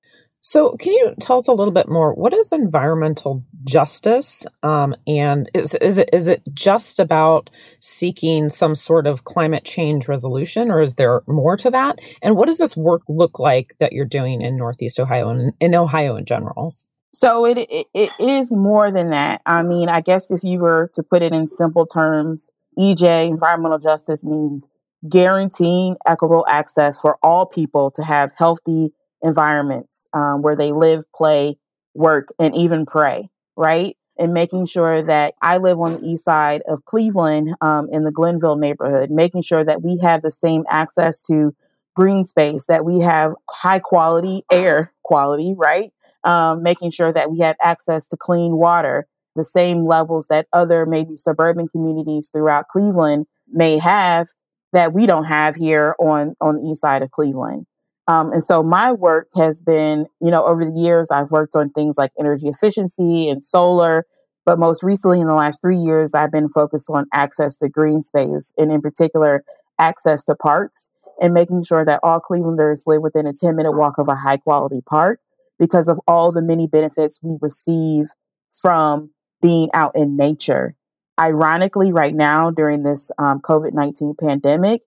So, 0.46 0.76
can 0.76 0.92
you 0.92 1.16
tell 1.22 1.38
us 1.38 1.48
a 1.48 1.54
little 1.54 1.72
bit 1.72 1.88
more? 1.88 2.14
What 2.14 2.34
is 2.34 2.52
environmental 2.52 3.46
justice, 3.64 4.46
um, 4.62 4.94
and 5.08 5.50
is 5.54 5.74
is 5.76 5.98
it 5.98 6.10
is 6.12 6.28
it 6.28 6.44
just 6.54 7.00
about 7.00 7.50
seeking 7.80 8.50
some 8.50 8.76
sort 8.76 9.08
of 9.08 9.24
climate 9.24 9.64
change 9.64 10.10
resolution, 10.10 10.70
or 10.70 10.82
is 10.82 10.96
there 10.96 11.22
more 11.28 11.56
to 11.56 11.72
that? 11.72 12.00
And 12.22 12.36
what 12.36 12.48
does 12.48 12.58
this 12.58 12.76
work 12.76 13.04
look 13.08 13.40
like 13.40 13.74
that 13.80 13.94
you're 13.94 14.04
doing 14.04 14.42
in 14.42 14.58
Northeast 14.58 15.00
Ohio 15.00 15.30
and 15.30 15.54
in 15.62 15.74
Ohio 15.76 16.18
in 16.18 16.26
general? 16.26 16.76
So 17.14 17.46
it, 17.46 17.60
it 17.60 17.88
it 17.94 18.12
is 18.20 18.52
more 18.52 18.92
than 18.92 19.12
that. 19.12 19.40
I 19.46 19.64
mean, 19.64 19.88
I 19.88 20.02
guess 20.02 20.30
if 20.30 20.44
you 20.44 20.60
were 20.60 20.92
to 20.96 21.04
put 21.04 21.22
it 21.22 21.32
in 21.32 21.48
simple 21.48 21.86
terms, 21.86 22.52
EJ 22.78 23.30
environmental 23.30 23.80
justice 23.80 24.26
means 24.26 24.68
guaranteeing 25.08 25.96
equitable 26.06 26.46
access 26.50 27.00
for 27.00 27.18
all 27.24 27.46
people 27.46 27.92
to 27.92 28.04
have 28.04 28.32
healthy 28.38 28.92
environments 29.24 30.10
um, 30.14 30.42
where 30.42 30.56
they 30.56 30.72
live, 30.72 31.04
play, 31.16 31.58
work, 31.96 32.30
and 32.40 32.56
even 32.56 32.86
pray, 32.86 33.30
right? 33.56 33.98
And 34.20 34.34
making 34.34 34.68
sure 34.68 35.02
that 35.02 35.34
I 35.42 35.58
live 35.58 35.80
on 35.80 35.94
the 35.94 36.08
east 36.08 36.26
side 36.26 36.62
of 36.68 36.86
Cleveland 36.86 37.56
um, 37.62 37.90
in 37.92 38.04
the 38.04 38.12
Glenville 38.12 38.58
neighborhood, 38.58 39.10
making 39.10 39.42
sure 39.42 39.64
that 39.64 39.82
we 39.82 39.98
have 40.04 40.22
the 40.22 40.32
same 40.32 40.66
access 40.70 41.24
to 41.28 41.56
green 41.96 42.26
space, 42.28 42.66
that 42.66 42.86
we 42.86 43.00
have 43.00 43.34
high 43.50 43.80
quality 43.80 44.44
air 44.52 44.94
quality, 45.04 45.54
right? 45.58 45.92
Um, 46.24 46.64
making 46.64 46.92
sure 46.92 47.12
that 47.12 47.32
we 47.32 47.40
have 47.40 47.56
access 47.62 48.06
to 48.08 48.18
clean 48.18 48.54
water, 48.54 49.08
the 49.36 49.44
same 49.44 49.86
levels 49.86 50.28
that 50.28 50.48
other 50.54 50.86
maybe 50.86 51.18
suburban 51.18 51.68
communities 51.68 52.30
throughout 52.32 52.68
Cleveland 52.68 53.26
may 53.52 53.78
have 53.78 54.28
that 54.74 54.94
we 54.94 55.06
don't 55.06 55.26
have 55.26 55.56
here 55.56 55.96
on 56.00 56.36
on 56.40 56.58
the 56.58 56.70
east 56.72 56.82
side 56.82 57.02
of 57.02 57.12
Cleveland. 57.12 57.66
Um, 58.08 58.32
and 58.34 58.44
so 58.44 58.62
my 58.62 58.92
work 58.92 59.30
has 59.36 59.62
been, 59.62 60.08
you 60.22 60.30
know, 60.30 60.46
over 60.46 60.66
the 60.66 60.78
years, 60.78 61.10
I've 61.10 61.32
worked 61.32 61.56
on 61.56 61.70
things 61.70 61.98
like 61.98 62.12
energy 62.20 62.48
efficiency 62.48 63.30
and 63.30 63.44
solar. 63.44 64.06
But 64.46 64.60
most 64.60 64.84
recently, 64.84 65.22
in 65.22 65.28
the 65.28 65.34
last 65.34 65.62
three 65.62 65.78
years, 65.78 66.14
I've 66.14 66.32
been 66.32 66.50
focused 66.50 66.90
on 66.90 67.06
access 67.14 67.56
to 67.58 67.70
green 67.70 68.04
space 68.04 68.54
and, 68.58 68.72
in 68.72 68.82
particular, 68.82 69.46
access 69.80 70.26
to 70.26 70.36
parks 70.36 70.90
and 71.22 71.34
making 71.34 71.64
sure 71.64 71.86
that 71.86 72.02
all 72.04 72.20
Clevelanders 72.20 72.86
live 72.86 73.02
within 73.02 73.26
a 73.26 73.34
10 73.34 73.56
minute 73.56 73.72
walk 73.72 73.98
of 73.98 74.10
a 74.10 74.16
high 74.16 74.38
quality 74.38 74.82
park 74.86 75.20
because 75.60 75.88
of 75.88 76.00
all 76.08 76.32
the 76.32 76.42
many 76.42 76.68
benefits 76.68 77.20
we 77.24 77.38
receive 77.42 78.08
from 78.52 79.12
being 79.42 79.70
out 79.74 79.96
in 79.96 80.18
nature. 80.18 80.76
Ironically, 81.20 81.94
right 81.94 82.14
now, 82.14 82.50
during 82.50 82.84
this 82.84 83.12
um, 83.18 83.40
COVID 83.40 83.74
19 83.74 84.16
pandemic, 84.20 84.82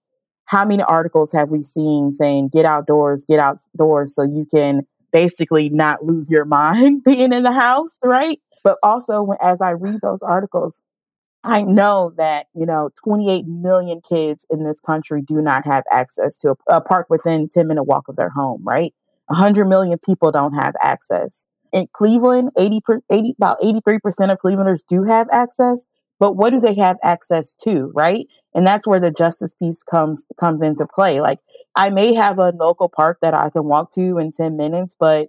how 0.46 0.64
many 0.64 0.82
articles 0.82 1.32
have 1.32 1.50
we 1.50 1.62
seen 1.62 2.14
saying 2.14 2.50
get 2.52 2.64
outdoors, 2.64 3.24
get 3.28 3.38
outdoors 3.38 4.14
so 4.14 4.22
you 4.22 4.46
can 4.50 4.86
basically 5.12 5.68
not 5.68 6.04
lose 6.04 6.30
your 6.30 6.44
mind 6.46 7.04
being 7.04 7.32
in 7.32 7.42
the 7.42 7.52
house, 7.52 7.98
right? 8.02 8.40
But 8.64 8.78
also, 8.82 9.28
as 9.40 9.60
I 9.60 9.70
read 9.70 10.00
those 10.02 10.20
articles, 10.22 10.82
I 11.44 11.62
know 11.62 12.12
that, 12.16 12.46
you 12.54 12.66
know, 12.66 12.90
28 13.04 13.46
million 13.46 14.00
kids 14.00 14.44
in 14.50 14.64
this 14.64 14.80
country 14.80 15.22
do 15.22 15.40
not 15.40 15.64
have 15.64 15.84
access 15.92 16.36
to 16.38 16.56
a, 16.68 16.76
a 16.76 16.80
park 16.80 17.06
within 17.08 17.48
10 17.48 17.68
minute 17.68 17.84
walk 17.84 18.08
of 18.08 18.16
their 18.16 18.30
home, 18.30 18.62
right? 18.64 18.92
100 19.26 19.66
million 19.66 19.98
people 19.98 20.32
don't 20.32 20.54
have 20.54 20.74
access. 20.82 21.46
In 21.72 21.86
Cleveland, 21.92 22.50
80, 22.58 22.80
80 23.10 23.34
about 23.38 23.60
83% 23.60 24.32
of 24.32 24.38
Clevelanders 24.38 24.82
do 24.88 25.04
have 25.04 25.28
access, 25.30 25.86
but 26.18 26.36
what 26.36 26.50
do 26.50 26.60
they 26.60 26.74
have 26.74 26.96
access 27.02 27.54
to, 27.64 27.90
right? 27.94 28.26
And 28.54 28.66
that's 28.66 28.86
where 28.86 29.00
the 29.00 29.10
justice 29.10 29.54
piece 29.54 29.82
comes 29.82 30.24
comes 30.38 30.62
into 30.62 30.86
play. 30.86 31.20
Like 31.20 31.40
I 31.74 31.90
may 31.90 32.14
have 32.14 32.38
a 32.38 32.50
local 32.50 32.88
park 32.88 33.18
that 33.22 33.34
I 33.34 33.50
can 33.50 33.64
walk 33.64 33.92
to 33.94 34.18
in 34.18 34.32
10 34.32 34.56
minutes, 34.56 34.96
but 34.98 35.28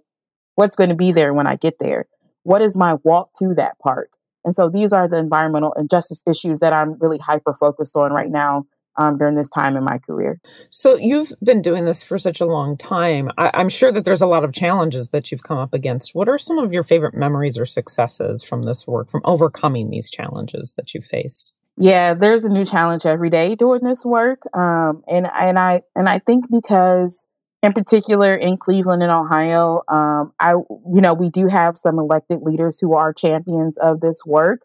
what's 0.54 0.76
going 0.76 0.90
to 0.90 0.96
be 0.96 1.12
there 1.12 1.34
when 1.34 1.46
I 1.46 1.56
get 1.56 1.74
there? 1.78 2.06
What 2.42 2.62
is 2.62 2.76
my 2.76 2.94
walk 3.04 3.30
to 3.38 3.54
that 3.56 3.78
park? 3.78 4.10
And 4.44 4.56
so 4.56 4.70
these 4.70 4.92
are 4.92 5.08
the 5.08 5.18
environmental 5.18 5.74
and 5.76 5.90
justice 5.90 6.22
issues 6.26 6.60
that 6.60 6.72
I'm 6.72 6.94
really 6.98 7.18
hyper 7.18 7.52
focused 7.52 7.96
on 7.96 8.12
right 8.12 8.30
now 8.30 8.64
um, 8.98 9.16
during 9.16 9.34
this 9.34 9.48
time 9.48 9.76
in 9.76 9.84
my 9.84 9.98
career. 9.98 10.40
So 10.70 10.96
you've 10.96 11.32
been 11.42 11.62
doing 11.62 11.84
this 11.84 12.02
for 12.02 12.18
such 12.18 12.40
a 12.40 12.46
long 12.46 12.76
time. 12.76 13.30
I- 13.38 13.52
I'm 13.54 13.68
sure 13.68 13.92
that 13.92 14.04
there's 14.04 14.20
a 14.20 14.26
lot 14.26 14.44
of 14.44 14.52
challenges 14.52 15.10
that 15.10 15.30
you've 15.30 15.42
come 15.44 15.58
up 15.58 15.72
against. 15.72 16.14
What 16.14 16.28
are 16.28 16.38
some 16.38 16.58
of 16.58 16.72
your 16.72 16.82
favorite 16.82 17.14
memories 17.14 17.56
or 17.56 17.64
successes 17.64 18.42
from 18.42 18.62
this 18.62 18.86
work, 18.86 19.08
from 19.10 19.22
overcoming 19.24 19.90
these 19.90 20.10
challenges 20.10 20.74
that 20.76 20.92
you 20.94 21.00
faced? 21.00 21.52
Yeah, 21.80 22.14
there's 22.14 22.44
a 22.44 22.48
new 22.48 22.64
challenge 22.64 23.06
every 23.06 23.30
day 23.30 23.54
doing 23.54 23.84
this 23.84 24.04
work, 24.04 24.40
um, 24.52 25.04
and 25.06 25.28
and 25.32 25.56
I 25.56 25.82
and 25.94 26.08
I 26.08 26.18
think 26.18 26.46
because 26.50 27.24
in 27.62 27.72
particular 27.72 28.34
in 28.34 28.56
Cleveland 28.56 29.02
and 29.04 29.12
Ohio, 29.12 29.82
um, 29.86 30.32
I 30.40 30.52
you 30.52 31.00
know 31.00 31.14
we 31.14 31.30
do 31.30 31.46
have 31.46 31.78
some 31.78 32.00
elected 32.00 32.40
leaders 32.42 32.80
who 32.80 32.94
are 32.94 33.12
champions 33.12 33.78
of 33.78 34.00
this 34.00 34.22
work, 34.26 34.62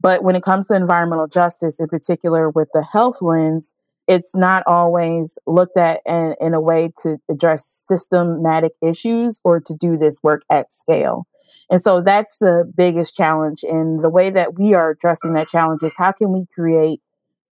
but 0.00 0.22
when 0.22 0.36
it 0.36 0.42
comes 0.42 0.68
to 0.68 0.74
environmental 0.74 1.26
justice, 1.26 1.80
in 1.80 1.88
particular 1.88 2.48
with 2.50 2.68
the 2.72 2.82
health 2.82 3.18
lens, 3.20 3.74
it's 4.08 4.34
not 4.34 4.62
always 4.66 5.38
looked 5.46 5.76
at 5.76 6.00
in, 6.06 6.34
in 6.40 6.54
a 6.54 6.60
way 6.60 6.92
to 7.02 7.18
address 7.30 7.66
systematic 7.66 8.72
issues 8.82 9.40
or 9.44 9.60
to 9.60 9.74
do 9.74 9.96
this 9.96 10.18
work 10.22 10.42
at 10.50 10.72
scale. 10.72 11.26
And 11.68 11.82
so 11.82 12.00
that's 12.00 12.38
the 12.38 12.70
biggest 12.76 13.14
challenge. 13.14 13.62
And 13.62 14.02
the 14.02 14.08
way 14.08 14.30
that 14.30 14.58
we 14.58 14.74
are 14.74 14.90
addressing 14.90 15.34
that 15.34 15.48
challenge 15.48 15.82
is 15.82 15.94
how 15.96 16.12
can 16.12 16.32
we 16.32 16.46
create 16.54 17.00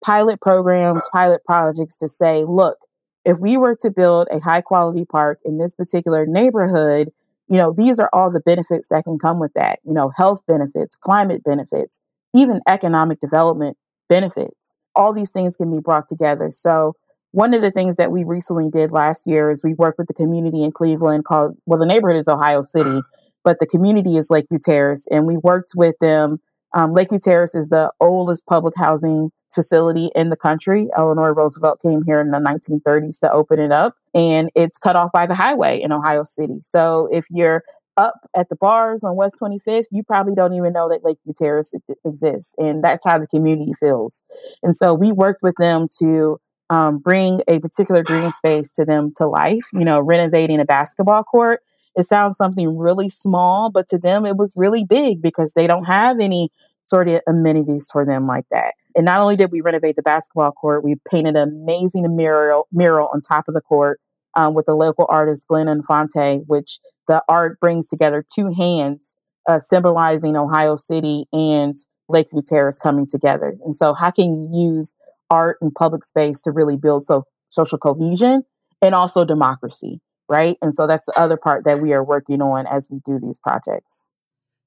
pilot 0.05 0.40
programs, 0.40 1.09
pilot 1.12 1.45
projects 1.45 1.97
to 1.99 2.09
say, 2.09 2.45
look, 2.45 2.78
if 3.25 3.38
we 3.38 3.57
were 3.57 3.76
to 3.81 3.90
build 3.90 4.28
a 4.31 4.40
high 4.40 4.61
quality 4.61 5.05
park 5.05 5.38
in 5.45 5.59
this 5.59 5.75
particular 5.75 6.26
neighborhood, 6.26 7.11
you 7.49 7.57
know, 7.57 7.73
these 7.73 7.99
are 7.99 8.11
all 8.12 8.31
the 8.31 8.40
benefits 8.40 8.88
that 8.88 9.05
can 9.05 9.19
come 9.19 9.38
with 9.38 9.52
that, 9.55 9.81
you 9.85 9.93
know, 9.93 10.11
health 10.17 10.43
benefits, 10.47 10.97
climate 10.97 11.43
benefits, 11.45 12.00
even 12.35 12.61
economic 12.68 13.20
development 13.20 13.76
benefits. 14.08 14.76
All 14.94 15.12
these 15.12 15.30
things 15.30 15.56
can 15.56 15.70
be 15.70 15.80
brought 15.80 16.08
together. 16.08 16.50
So, 16.54 16.94
one 17.32 17.52
of 17.52 17.61
the 17.61 17.70
things 17.70 17.97
that 17.97 18.11
we 18.11 18.25
recently 18.25 18.70
did 18.70 18.90
last 18.90 19.26
year 19.26 19.50
is 19.50 19.62
we 19.62 19.75
worked 19.75 19.99
with 19.99 20.08
the 20.08 20.14
community 20.14 20.64
in 20.64 20.73
Cleveland 20.73 21.26
called, 21.26 21.58
well, 21.66 21.78
the 21.78 21.85
neighborhood 21.85 22.18
is 22.18 22.26
Ohio 22.26 22.62
City, 22.62 23.02
but 23.44 23.58
the 23.61 23.66
community 23.66 24.16
is 24.16 24.30
Lakeview 24.30 24.58
Terrace. 24.64 25.06
And 25.11 25.26
we 25.26 25.37
worked 25.37 25.73
with 25.76 25.94
them. 26.00 26.40
Um, 26.75 26.94
Lakeview 26.94 27.18
Terrace 27.23 27.54
is 27.54 27.68
the 27.68 27.92
oldest 28.00 28.47
public 28.47 28.75
housing 28.76 29.30
facility 29.54 30.11
in 30.14 30.30
the 30.30 30.37
country. 30.37 30.88
Eleanor 30.97 31.35
Roosevelt 31.35 31.80
came 31.80 32.02
here 32.04 32.20
in 32.20 32.30
the 32.30 32.38
1930s 32.38 33.18
to 33.20 33.32
open 33.32 33.58
it 33.58 33.73
up, 33.73 33.94
and 34.14 34.50
it's 34.54 34.78
cut 34.78 34.97
off 34.97 35.11
by 35.12 35.26
the 35.26 35.35
highway 35.35 35.80
in 35.80 35.92
Ohio 35.92 36.25
City. 36.25 36.61
So 36.62 37.08
if 37.12 37.26
you're 37.30 37.62
up 37.99 38.28
at 38.35 38.49
the 38.49 38.57
bars 38.57 39.02
on 39.02 39.17
West 39.17 39.37
25th, 39.40 39.87
you 39.90 40.02
probably 40.02 40.35
don't 40.35 40.55
even 40.55 40.73
know 40.73 40.88
that 40.88 41.05
Lakeview 41.05 41.35
Terrace 41.37 41.75
exists. 42.05 42.55
And 42.57 42.83
that's 42.83 43.05
how 43.05 43.19
the 43.19 43.26
community 43.26 43.73
feels. 43.78 44.23
And 44.62 44.76
so 44.76 44.95
we 44.95 45.12
worked 45.12 45.43
with 45.43 45.57
them 45.59 45.88
to 45.99 46.40
um, 46.71 46.99
bring 46.99 47.43
a 47.49 47.59
particular 47.59 48.02
green 48.02 48.33
space 48.33 48.71
to 48.73 48.85
them 48.85 49.12
to 49.17 49.26
life, 49.26 49.64
you 49.73 49.85
know, 49.85 50.00
renovating 50.00 50.61
a 50.61 50.64
basketball 50.64 51.25
court. 51.25 51.61
It 51.97 52.07
sounds 52.07 52.37
something 52.37 52.78
really 52.78 53.11
small, 53.11 53.71
but 53.71 53.88
to 53.88 53.99
them 53.99 54.25
it 54.25 54.37
was 54.37 54.55
really 54.57 54.85
big 54.85 55.21
because 55.21 55.52
they 55.55 55.67
don't 55.67 55.85
have 55.85 56.21
any 56.21 56.50
sort 56.85 57.09
of 57.09 57.21
amenities 57.26 57.88
for 57.90 58.07
them 58.07 58.26
like 58.26 58.45
that. 58.50 58.75
And 58.95 59.05
not 59.05 59.21
only 59.21 59.37
did 59.37 59.50
we 59.50 59.61
renovate 59.61 59.97
the 59.97 60.02
basketball 60.02 60.52
court, 60.52 60.85
we 60.85 60.97
painted 61.11 61.37
an 61.37 61.49
amazing 61.49 62.17
mural 62.17 62.69
mural 62.73 63.09
on 63.12 63.21
top 63.21 63.49
of 63.49 63.55
the 63.55 63.61
court 63.61 64.00
um, 64.35 64.55
with 64.55 64.67
the 64.67 64.75
local 64.75 65.07
artist 65.09 65.49
Glenn 65.49 65.69
Infante, 65.69 66.43
which 66.47 66.78
the 67.09 67.23
art 67.29 67.59
brings 67.59 67.88
together 67.88 68.25
two 68.33 68.53
hands 68.57 69.17
uh, 69.49 69.59
symbolizing 69.59 70.37
Ohio 70.37 70.77
City 70.77 71.25
and 71.33 71.77
Lakeview 72.09 72.43
Terrace 72.47 72.79
coming 72.79 73.07
together. 73.07 73.57
And 73.65 73.75
so, 73.75 73.95
how 73.95 74.11
can 74.11 74.53
you 74.53 74.77
use 74.77 74.95
art 75.31 75.59
and 75.61 75.75
public 75.75 76.05
space 76.05 76.41
to 76.43 76.53
really 76.53 76.77
build 76.77 77.05
so, 77.05 77.25
social 77.49 77.79
cohesion 77.79 78.43
and 78.83 78.95
also 78.95 79.25
democracy, 79.25 80.00
right? 80.29 80.57
And 80.62 80.75
so, 80.75 80.87
that's 80.87 81.07
the 81.07 81.19
other 81.19 81.37
part 81.37 81.65
that 81.65 81.81
we 81.81 81.93
are 81.93 82.05
working 82.05 82.41
on 82.43 82.67
as 82.67 82.88
we 82.91 83.00
do 83.05 83.19
these 83.19 83.38
projects. 83.38 84.15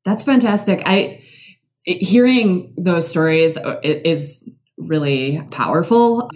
That's 0.04 0.24
fantastic. 0.24 0.82
I 0.86 1.24
hearing 1.84 2.74
those 2.78 3.08
stories 3.08 3.58
uh, 3.58 3.80
is 3.84 4.50
really 4.78 5.42
powerful 5.52 6.30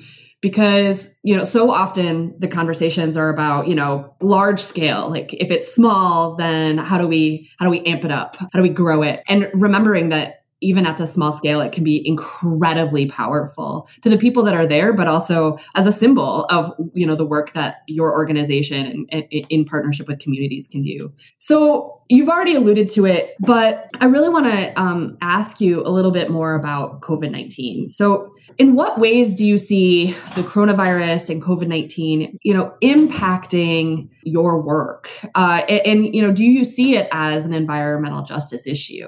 because 0.46 1.18
you 1.24 1.36
know 1.36 1.44
so 1.44 1.72
often 1.72 2.32
the 2.38 2.48
conversations 2.48 3.18
are 3.18 3.30
about 3.30 3.68
you 3.68 3.74
know 3.74 4.14
large 4.22 4.60
scale 4.60 5.10
like 5.10 5.34
if 5.34 5.50
it's 5.50 5.74
small 5.74 6.36
then 6.36 6.78
how 6.78 7.00
do 7.00 7.08
we 7.08 7.50
how 7.58 7.66
do 7.66 7.72
we 7.72 7.82
amp 7.82 8.06
it 8.06 8.12
up? 8.12 8.36
How 8.36 8.50
do 8.54 8.62
we 8.62 8.70
grow 8.70 9.02
it? 9.02 9.24
And 9.28 9.50
remembering 9.56 10.10
that 10.10 10.44
even 10.62 10.86
at 10.86 10.98
the 10.98 11.06
small 11.06 11.32
scale, 11.32 11.60
it 11.60 11.72
can 11.72 11.84
be 11.84 12.08
incredibly 12.08 13.08
powerful 13.08 13.88
to 14.02 14.10
the 14.10 14.18
people 14.18 14.44
that 14.44 14.56
are 14.56 14.66
there, 14.66 14.94
but 14.94 15.08
also 15.08 15.58
as 15.76 15.86
a 15.86 15.92
symbol 15.92 16.46
of 16.46 16.72
you 16.94 17.06
know 17.06 17.16
the 17.16 17.26
work 17.26 17.52
that 17.54 17.78
your 17.88 18.14
organization 18.14 18.86
and, 18.86 19.10
and 19.12 19.46
in 19.50 19.66
partnership 19.66 20.08
with 20.08 20.20
communities 20.20 20.68
can 20.68 20.82
do. 20.82 21.12
So 21.38 22.02
you've 22.10 22.30
already 22.30 22.56
alluded 22.56 22.90
to 22.92 23.06
it, 23.06 23.36
but 23.40 23.90
I 24.00 24.06
really 24.06 24.30
want 24.30 24.46
to 24.46 24.80
um, 24.80 25.18
ask 25.22 25.60
you 25.60 25.82
a 25.82 25.90
little 25.90 26.12
bit 26.12 26.30
more 26.30 26.56
about 26.56 27.02
COVID 27.02 27.32
nineteen. 27.32 27.86
So, 27.86 28.34
in 28.58 28.76
what 28.76 29.00
ways 29.00 29.36
do 29.36 29.46
you 29.46 29.58
see 29.58 30.16
the 30.36 30.42
coronavirus 30.42 31.30
and 31.30 31.42
COVID 31.42 31.68
nineteen, 31.68 32.40
you 32.44 32.54
know, 32.54 32.74
impacting 32.82 34.10
your 34.24 34.62
work? 34.62 35.10
Uh, 35.36 35.64
and, 35.68 35.82
and 35.86 36.16
you 36.16 36.22
know, 36.22 36.32
do 36.32 36.46
you 36.46 36.64
see 36.64 36.96
it 36.96 37.10
as 37.12 37.46
an 37.46 37.54
environmental 37.54 38.24
justice 38.24 38.66
issue? 38.66 39.08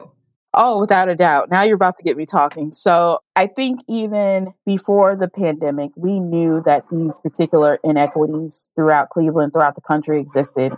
Oh, 0.59 0.79
without 0.79 1.07
a 1.07 1.15
doubt. 1.15 1.51
Now 1.51 1.61
you're 1.61 1.75
about 1.75 1.97
to 1.97 2.03
get 2.03 2.17
me 2.17 2.25
talking. 2.25 2.71
So 2.71 3.19
I 3.35 3.45
think 3.45 3.81
even 3.87 4.55
before 4.65 5.15
the 5.15 5.27
pandemic, 5.27 5.91
we 5.95 6.19
knew 6.19 6.63
that 6.65 6.85
these 6.89 7.21
particular 7.21 7.77
inequities 7.83 8.67
throughout 8.75 9.11
Cleveland, 9.11 9.53
throughout 9.53 9.75
the 9.75 9.81
country 9.81 10.19
existed, 10.19 10.73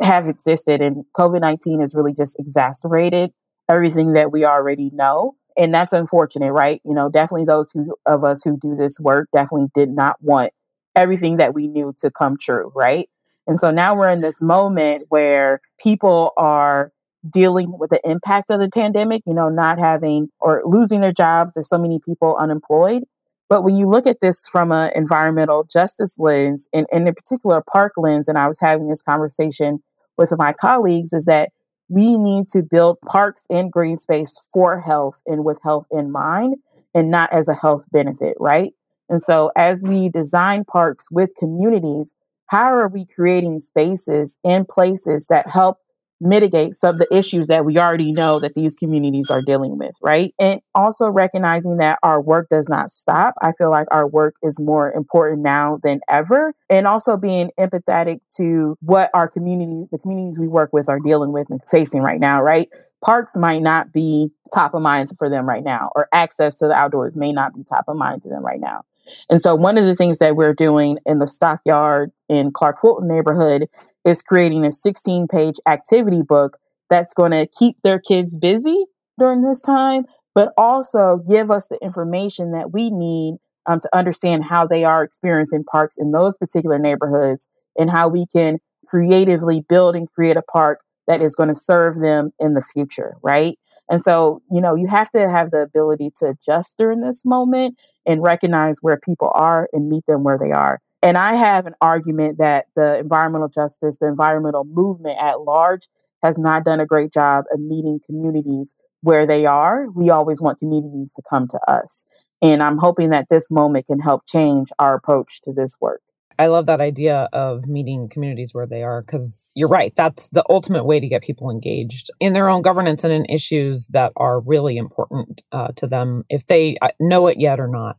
have 0.00 0.26
existed. 0.26 0.80
And 0.80 1.04
COVID 1.14 1.42
19 1.42 1.80
has 1.82 1.94
really 1.94 2.14
just 2.14 2.40
exacerbated 2.40 3.30
everything 3.68 4.14
that 4.14 4.32
we 4.32 4.46
already 4.46 4.88
know. 4.90 5.34
And 5.54 5.74
that's 5.74 5.92
unfortunate, 5.92 6.52
right? 6.52 6.80
You 6.86 6.94
know, 6.94 7.10
definitely 7.10 7.44
those 7.44 7.70
who, 7.72 7.94
of 8.06 8.24
us 8.24 8.42
who 8.42 8.56
do 8.56 8.74
this 8.74 8.98
work 8.98 9.28
definitely 9.34 9.68
did 9.74 9.90
not 9.90 10.16
want 10.22 10.54
everything 10.96 11.36
that 11.36 11.52
we 11.52 11.68
knew 11.68 11.94
to 11.98 12.10
come 12.10 12.38
true, 12.40 12.72
right? 12.74 13.10
And 13.46 13.60
so 13.60 13.70
now 13.70 13.94
we're 13.94 14.08
in 14.08 14.22
this 14.22 14.40
moment 14.40 15.04
where 15.10 15.60
people 15.78 16.32
are 16.38 16.90
dealing 17.28 17.76
with 17.78 17.90
the 17.90 18.00
impact 18.08 18.50
of 18.50 18.60
the 18.60 18.70
pandemic, 18.70 19.22
you 19.26 19.34
know, 19.34 19.48
not 19.48 19.78
having 19.78 20.28
or 20.38 20.62
losing 20.64 21.00
their 21.00 21.12
jobs. 21.12 21.54
There's 21.54 21.68
so 21.68 21.78
many 21.78 22.00
people 22.04 22.36
unemployed. 22.38 23.02
But 23.48 23.64
when 23.64 23.76
you 23.76 23.88
look 23.88 24.06
at 24.06 24.20
this 24.20 24.46
from 24.46 24.70
an 24.70 24.92
environmental 24.94 25.64
justice 25.64 26.16
lens, 26.18 26.68
and, 26.72 26.86
and 26.92 27.08
in 27.08 27.14
particular 27.14 27.58
a 27.58 27.62
park 27.64 27.94
lens, 27.96 28.28
and 28.28 28.38
I 28.38 28.46
was 28.46 28.60
having 28.60 28.88
this 28.88 29.02
conversation 29.02 29.82
with 30.16 30.32
my 30.38 30.52
colleagues, 30.52 31.12
is 31.12 31.24
that 31.24 31.50
we 31.88 32.16
need 32.16 32.48
to 32.50 32.62
build 32.62 33.00
parks 33.00 33.46
and 33.50 33.72
green 33.72 33.98
space 33.98 34.38
for 34.52 34.80
health 34.80 35.20
and 35.26 35.44
with 35.44 35.58
health 35.64 35.86
in 35.90 36.12
mind, 36.12 36.56
and 36.94 37.10
not 37.10 37.32
as 37.32 37.48
a 37.48 37.54
health 37.54 37.86
benefit, 37.92 38.36
right? 38.38 38.72
And 39.08 39.22
so 39.22 39.50
as 39.56 39.82
we 39.82 40.08
design 40.08 40.64
parks 40.64 41.10
with 41.10 41.30
communities, 41.36 42.14
how 42.46 42.72
are 42.72 42.88
we 42.88 43.04
creating 43.04 43.60
spaces 43.60 44.38
and 44.44 44.66
places 44.66 45.26
that 45.26 45.48
help 45.48 45.78
mitigate 46.20 46.74
some 46.74 46.94
of 46.94 46.98
the 46.98 47.14
issues 47.14 47.46
that 47.48 47.64
we 47.64 47.78
already 47.78 48.12
know 48.12 48.38
that 48.40 48.54
these 48.54 48.74
communities 48.74 49.30
are 49.30 49.42
dealing 49.42 49.78
with, 49.78 49.94
right? 50.02 50.34
And 50.38 50.60
also 50.74 51.08
recognizing 51.08 51.78
that 51.78 51.98
our 52.02 52.20
work 52.20 52.48
does 52.50 52.68
not 52.68 52.90
stop. 52.90 53.34
I 53.40 53.52
feel 53.52 53.70
like 53.70 53.86
our 53.90 54.06
work 54.06 54.34
is 54.42 54.60
more 54.60 54.92
important 54.92 55.42
now 55.42 55.78
than 55.82 56.00
ever. 56.08 56.52
And 56.68 56.86
also 56.86 57.16
being 57.16 57.50
empathetic 57.58 58.20
to 58.36 58.76
what 58.80 59.10
our 59.14 59.28
community, 59.28 59.86
the 59.90 59.98
communities 59.98 60.38
we 60.38 60.48
work 60.48 60.70
with 60.72 60.88
are 60.88 61.00
dealing 61.00 61.32
with 61.32 61.48
and 61.50 61.60
facing 61.70 62.02
right 62.02 62.20
now, 62.20 62.42
right? 62.42 62.68
Parks 63.02 63.36
might 63.36 63.62
not 63.62 63.92
be 63.92 64.30
top 64.52 64.74
of 64.74 64.82
mind 64.82 65.10
for 65.16 65.30
them 65.30 65.48
right 65.48 65.64
now, 65.64 65.90
or 65.96 66.06
access 66.12 66.58
to 66.58 66.68
the 66.68 66.74
outdoors 66.74 67.16
may 67.16 67.32
not 67.32 67.54
be 67.54 67.64
top 67.64 67.84
of 67.88 67.96
mind 67.96 68.22
to 68.24 68.28
them 68.28 68.44
right 68.44 68.60
now. 68.60 68.82
And 69.30 69.40
so, 69.42 69.54
one 69.54 69.78
of 69.78 69.84
the 69.84 69.94
things 69.94 70.18
that 70.18 70.36
we're 70.36 70.54
doing 70.54 70.98
in 71.06 71.18
the 71.18 71.26
stockyard 71.26 72.10
in 72.28 72.52
Clark 72.52 72.78
Fulton 72.78 73.08
neighborhood 73.08 73.68
is 74.04 74.22
creating 74.22 74.64
a 74.64 74.72
16 74.72 75.28
page 75.28 75.56
activity 75.66 76.22
book 76.22 76.58
that's 76.88 77.14
going 77.14 77.32
to 77.32 77.46
keep 77.46 77.76
their 77.82 77.98
kids 77.98 78.36
busy 78.36 78.84
during 79.18 79.42
this 79.42 79.60
time, 79.60 80.04
but 80.34 80.52
also 80.56 81.22
give 81.28 81.50
us 81.50 81.68
the 81.68 81.78
information 81.82 82.52
that 82.52 82.72
we 82.72 82.90
need 82.90 83.36
um, 83.66 83.80
to 83.80 83.88
understand 83.96 84.44
how 84.44 84.66
they 84.66 84.84
are 84.84 85.04
experiencing 85.04 85.64
parks 85.64 85.96
in 85.98 86.10
those 86.12 86.36
particular 86.36 86.78
neighborhoods 86.78 87.48
and 87.78 87.90
how 87.90 88.08
we 88.08 88.26
can 88.26 88.58
creatively 88.86 89.64
build 89.68 89.94
and 89.94 90.10
create 90.10 90.36
a 90.36 90.42
park 90.42 90.80
that 91.06 91.22
is 91.22 91.36
going 91.36 91.48
to 91.48 91.54
serve 91.54 92.00
them 92.00 92.32
in 92.38 92.54
the 92.54 92.62
future, 92.62 93.16
right? 93.22 93.58
And 93.90 94.02
so, 94.02 94.42
you 94.50 94.60
know, 94.60 94.74
you 94.74 94.86
have 94.88 95.10
to 95.12 95.28
have 95.28 95.50
the 95.50 95.58
ability 95.58 96.12
to 96.18 96.28
adjust 96.28 96.78
during 96.78 97.00
this 97.00 97.24
moment 97.24 97.76
and 98.06 98.22
recognize 98.22 98.76
where 98.80 98.96
people 98.96 99.30
are 99.34 99.68
and 99.72 99.88
meet 99.88 100.06
them 100.06 100.22
where 100.22 100.38
they 100.38 100.52
are. 100.52 100.80
And 101.02 101.16
I 101.16 101.34
have 101.34 101.66
an 101.66 101.74
argument 101.80 102.38
that 102.38 102.66
the 102.76 102.98
environmental 102.98 103.48
justice, 103.48 103.98
the 103.98 104.06
environmental 104.06 104.64
movement 104.64 105.18
at 105.18 105.40
large, 105.40 105.88
has 106.22 106.38
not 106.38 106.64
done 106.64 106.80
a 106.80 106.86
great 106.86 107.12
job 107.12 107.44
of 107.52 107.60
meeting 107.60 108.00
communities 108.04 108.74
where 109.02 109.26
they 109.26 109.46
are. 109.46 109.86
We 109.94 110.10
always 110.10 110.40
want 110.40 110.58
communities 110.58 111.14
to 111.14 111.22
come 111.28 111.48
to 111.48 111.60
us. 111.66 112.04
And 112.42 112.62
I'm 112.62 112.76
hoping 112.78 113.10
that 113.10 113.28
this 113.30 113.50
moment 113.50 113.86
can 113.86 113.98
help 113.98 114.26
change 114.26 114.68
our 114.78 114.94
approach 114.94 115.40
to 115.42 115.52
this 115.52 115.76
work. 115.80 116.02
I 116.38 116.46
love 116.46 116.66
that 116.66 116.80
idea 116.80 117.28
of 117.34 117.66
meeting 117.66 118.08
communities 118.08 118.54
where 118.54 118.66
they 118.66 118.82
are 118.82 119.02
because 119.02 119.44
you're 119.54 119.68
right. 119.68 119.94
That's 119.94 120.28
the 120.28 120.42
ultimate 120.48 120.84
way 120.84 120.98
to 120.98 121.06
get 121.06 121.22
people 121.22 121.50
engaged 121.50 122.10
in 122.18 122.32
their 122.32 122.48
own 122.48 122.62
governance 122.62 123.04
and 123.04 123.12
in 123.12 123.26
issues 123.26 123.88
that 123.88 124.12
are 124.16 124.40
really 124.40 124.78
important 124.78 125.42
uh, 125.52 125.68
to 125.76 125.86
them, 125.86 126.24
if 126.30 126.46
they 126.46 126.78
uh, 126.80 126.88
know 126.98 127.26
it 127.26 127.38
yet 127.38 127.60
or 127.60 127.68
not. 127.68 127.98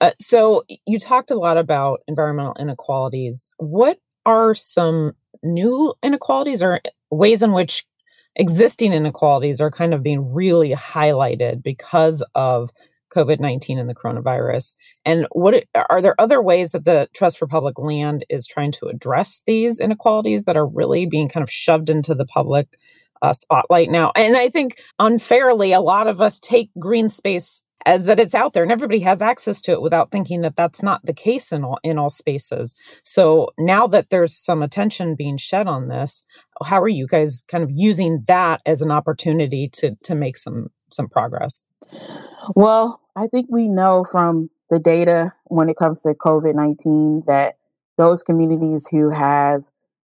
Uh, 0.00 0.12
so, 0.20 0.62
you 0.86 0.98
talked 0.98 1.30
a 1.30 1.38
lot 1.38 1.56
about 1.56 2.00
environmental 2.06 2.54
inequalities. 2.58 3.48
What 3.58 3.98
are 4.24 4.54
some 4.54 5.12
new 5.42 5.94
inequalities 6.02 6.62
or 6.62 6.80
ways 7.10 7.42
in 7.42 7.52
which 7.52 7.84
existing 8.36 8.92
inequalities 8.92 9.60
are 9.60 9.70
kind 9.70 9.92
of 9.92 10.02
being 10.02 10.32
really 10.32 10.70
highlighted 10.70 11.62
because 11.62 12.22
of 12.34 12.70
COVID 13.12 13.40
19 13.40 13.78
and 13.78 13.88
the 13.88 13.94
coronavirus? 13.94 14.74
And 15.04 15.26
what 15.32 15.64
are 15.74 16.00
there 16.00 16.20
other 16.20 16.42
ways 16.42 16.72
that 16.72 16.84
the 16.84 17.08
Trust 17.14 17.38
for 17.38 17.46
Public 17.46 17.78
Land 17.78 18.24
is 18.28 18.46
trying 18.46 18.72
to 18.72 18.86
address 18.86 19.42
these 19.46 19.80
inequalities 19.80 20.44
that 20.44 20.56
are 20.56 20.66
really 20.66 21.06
being 21.06 21.28
kind 21.28 21.42
of 21.42 21.50
shoved 21.50 21.90
into 21.90 22.14
the 22.14 22.26
public 22.26 22.78
uh, 23.22 23.32
spotlight 23.32 23.90
now? 23.90 24.12
And 24.14 24.36
I 24.36 24.48
think 24.48 24.80
unfairly, 24.98 25.72
a 25.72 25.80
lot 25.80 26.06
of 26.06 26.20
us 26.20 26.38
take 26.38 26.70
green 26.78 27.10
space 27.10 27.62
as 27.86 28.04
that 28.04 28.20
it's 28.20 28.34
out 28.34 28.52
there 28.52 28.62
and 28.62 28.72
everybody 28.72 29.00
has 29.00 29.22
access 29.22 29.60
to 29.62 29.72
it 29.72 29.82
without 29.82 30.10
thinking 30.10 30.40
that 30.42 30.56
that's 30.56 30.82
not 30.82 31.04
the 31.04 31.12
case 31.12 31.52
in 31.52 31.64
all 31.64 31.78
in 31.82 31.98
all 31.98 32.10
spaces. 32.10 32.74
So 33.02 33.50
now 33.58 33.86
that 33.88 34.10
there's 34.10 34.36
some 34.36 34.62
attention 34.62 35.14
being 35.14 35.36
shed 35.36 35.66
on 35.66 35.88
this, 35.88 36.22
how 36.64 36.80
are 36.80 36.88
you 36.88 37.06
guys 37.06 37.42
kind 37.48 37.64
of 37.64 37.70
using 37.72 38.24
that 38.26 38.60
as 38.66 38.82
an 38.82 38.90
opportunity 38.90 39.68
to 39.74 39.96
to 40.02 40.14
make 40.14 40.36
some 40.36 40.68
some 40.90 41.08
progress? 41.08 41.64
Well, 42.54 43.00
I 43.16 43.26
think 43.28 43.46
we 43.50 43.68
know 43.68 44.04
from 44.10 44.50
the 44.70 44.78
data 44.78 45.32
when 45.46 45.68
it 45.68 45.76
comes 45.76 46.02
to 46.02 46.14
COVID 46.14 46.54
19 46.54 47.24
that 47.26 47.56
those 47.96 48.22
communities 48.22 48.86
who 48.90 49.10
have 49.10 49.64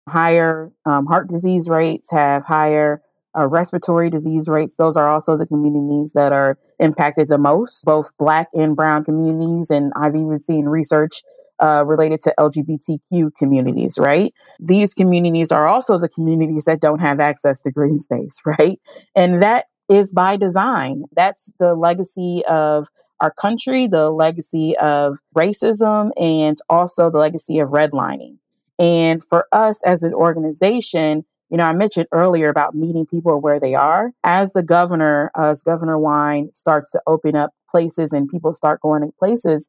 higher 0.09 0.73
um, 0.85 1.07
heart 1.07 1.29
disease 1.29 1.69
rates, 1.69 2.11
have 2.11 2.45
higher 2.45 3.03
uh, 3.37 3.47
respiratory 3.47 4.11
disease 4.11 4.49
rates, 4.49 4.77
those 4.77 4.97
are 4.97 5.09
also 5.11 5.37
the 5.37 5.47
communities 5.47 6.13
that 6.13 6.33
are 6.33 6.59
impacted 6.79 7.29
the 7.29 7.39
most, 7.39 7.85
both 7.85 8.13
Black 8.19 8.49
and 8.55 8.77
Brown 8.77 9.05
communities. 9.05 9.71
And 9.71 9.93
I've 9.97 10.15
even 10.15 10.41
seen 10.41 10.67
research 10.67 11.23
uh, 11.61 11.85
related 11.87 12.21
to 12.21 12.35
LGBTQ 12.39 13.31
communities, 13.39 13.97
right? 13.99 14.35
These 14.59 14.95
communities 14.95 15.53
are 15.53 15.69
also 15.69 15.99
the 15.99 16.09
communities 16.09 16.65
that 16.65 16.81
don't 16.81 16.99
have 16.99 17.21
access 17.21 17.61
to 17.61 17.71
green 17.71 18.01
space, 18.01 18.41
right? 18.45 18.81
And 19.15 19.43
that 19.43 19.67
is 19.89 20.13
by 20.13 20.37
design. 20.37 21.05
That's 21.13 21.53
the 21.59 21.75
legacy 21.75 22.43
of 22.49 22.89
our 23.21 23.33
country, 23.33 23.87
the 23.87 24.11
legacy 24.11 24.77
of 24.79 25.19
racism, 25.37 26.11
and 26.21 26.59
also 26.69 27.09
the 27.11 27.19
legacy 27.19 27.61
of 27.61 27.69
redlining. 27.69 28.39
And 28.79 29.23
for 29.25 29.47
us 29.53 29.81
as 29.85 30.03
an 30.03 30.13
organization, 30.13 31.25
you 31.53 31.59
know, 31.59 31.65
I 31.65 31.75
mentioned 31.75 32.07
earlier 32.13 32.49
about 32.49 32.75
meeting 32.75 33.05
people 33.05 33.39
where 33.39 33.61
they 33.61 33.75
are. 33.75 34.13
As 34.25 34.53
the 34.53 34.63
governor, 34.63 35.31
as 35.37 35.63
Governor 35.63 35.97
DeWine 35.97 36.57
starts 36.57 36.93
to 36.93 37.03
open 37.07 37.37
up 37.37 37.51
places 37.71 38.15
and 38.15 38.27
people 38.27 38.55
start 38.55 38.81
going 38.81 39.03
to 39.03 39.13
places, 39.19 39.69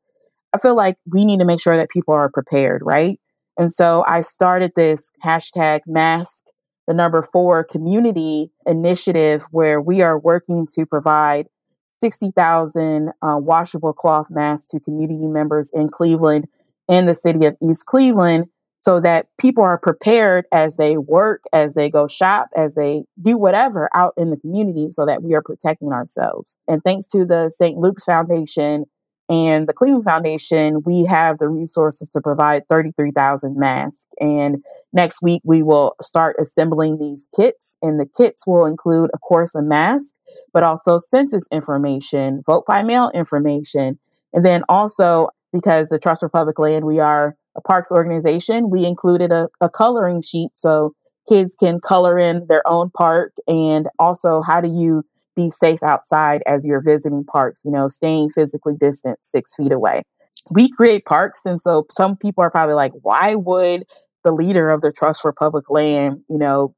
I 0.54 0.60
feel 0.60 0.78
like 0.78 0.96
we 1.06 1.26
need 1.26 1.40
to 1.40 1.46
make 1.46 1.60
sure 1.60 1.76
that 1.76 1.90
people 1.90 2.14
are 2.14 2.30
prepared, 2.30 2.84
right? 2.86 3.20
And 3.58 3.74
so 3.74 4.06
I 4.08 4.22
started 4.22 4.72
this 4.78 5.12
hashtag 5.24 5.82
mask 5.86 6.46
the 6.88 6.94
number 6.94 7.22
four 7.22 7.64
community 7.64 8.52
initiative 8.66 9.44
where 9.52 9.80
we 9.80 10.02
are 10.02 10.20
working 10.20 10.68
to 10.76 10.86
provide 10.86 11.48
60,000 11.90 13.10
uh, 13.22 13.38
washable 13.38 13.94
cloth 13.94 14.28
masks 14.30 14.70
to 14.70 14.80
community 14.80 15.28
members 15.28 15.70
in 15.74 15.90
Cleveland 15.90 16.48
and 16.90 17.08
the 17.08 17.16
city 17.16 17.46
of 17.46 17.56
East 17.62 17.86
Cleveland 17.86 18.48
so 18.84 19.00
that 19.00 19.28
people 19.40 19.64
are 19.64 19.78
prepared 19.78 20.44
as 20.52 20.76
they 20.76 20.98
work, 20.98 21.42
as 21.54 21.74
they 21.74 21.90
go 21.90 22.06
shop, 22.06 22.50
as 22.54 22.76
they 22.76 23.06
do 23.22 23.38
whatever 23.38 23.90
out 23.96 24.14
in 24.18 24.30
the 24.30 24.36
community 24.36 24.90
so 24.92 25.06
that 25.06 25.24
we 25.24 25.34
are 25.34 25.42
protecting 25.42 25.94
ourselves. 25.94 26.58
And 26.68 26.84
thanks 26.84 27.08
to 27.08 27.24
the 27.24 27.50
St. 27.50 27.78
Luke's 27.78 28.04
Foundation 28.04 28.84
and 29.30 29.68
the 29.68 29.74
Cleveland 29.74 30.04
Foundation, 30.04 30.84
we 30.86 31.06
have 31.06 31.38
the 31.38 31.48
resources 31.48 32.10
to 32.10 32.20
provide 32.20 32.68
33,000 32.68 33.58
masks. 33.58 34.06
And 34.20 34.58
next 34.92 35.22
week, 35.22 35.42
we 35.46 35.64
will 35.64 35.96
start 36.02 36.36
assembling 36.38 36.98
these 36.98 37.30
kits. 37.34 37.78
And 37.82 38.02
the 38.02 38.10
kits 38.18 38.46
will 38.46 38.66
include, 38.66 39.12
of 39.14 39.22
course, 39.22 39.56
a 39.56 39.62
mask, 39.62 40.14
but 40.52 40.64
also 40.64 40.98
census 40.98 41.48
information, 41.54 42.44
vote 42.46 42.66
by 42.68 42.84
mail 42.84 43.12
information. 43.14 43.98
And 44.34 44.44
then 44.44 44.66
also, 44.68 45.30
because 45.54 45.88
the 45.88 46.00
Trust 46.00 46.20
for 46.20 46.28
Public 46.28 46.60
Land, 46.60 46.84
we 46.84 47.00
are 47.00 47.38
a 47.56 47.62
parks 47.62 47.92
organization, 47.92 48.70
we 48.70 48.86
included 48.86 49.32
a, 49.32 49.48
a 49.62 49.70
coloring 49.70 50.22
sheet 50.22 50.52
so 50.56 50.94
kids 51.28 51.56
can 51.58 51.80
color 51.80 52.18
in 52.20 52.48
their 52.48 52.68
own 52.68 52.90
park. 52.90 53.34
And 53.48 53.88
also, 54.00 54.42
how 54.42 54.62
do 54.62 54.68
you 54.68 55.04
be 55.36 55.52
safe 55.52 55.82
outside 55.84 56.42
as 56.46 56.66
you're 56.66 56.82
visiting 56.82 57.24
parks, 57.24 57.64
you 57.66 57.72
know, 57.72 57.88
staying 57.88 58.30
physically 58.30 58.76
distant 58.80 59.20
six 59.24 59.56
feet 59.56 59.72
away. 59.72 60.04
We 60.50 60.70
create 60.70 61.06
parks. 61.06 61.46
And 61.46 61.60
so 61.60 61.86
some 61.90 62.18
people 62.18 62.44
are 62.44 62.52
probably 62.52 62.76
like, 62.76 62.92
why 63.02 63.36
would 63.36 63.84
the 64.24 64.32
leader 64.32 64.70
of 64.70 64.82
the 64.82 64.92
Trust 64.92 65.22
for 65.22 65.34
Public 65.34 65.70
Land, 65.70 66.22
you 66.30 66.38
know, 66.38 66.76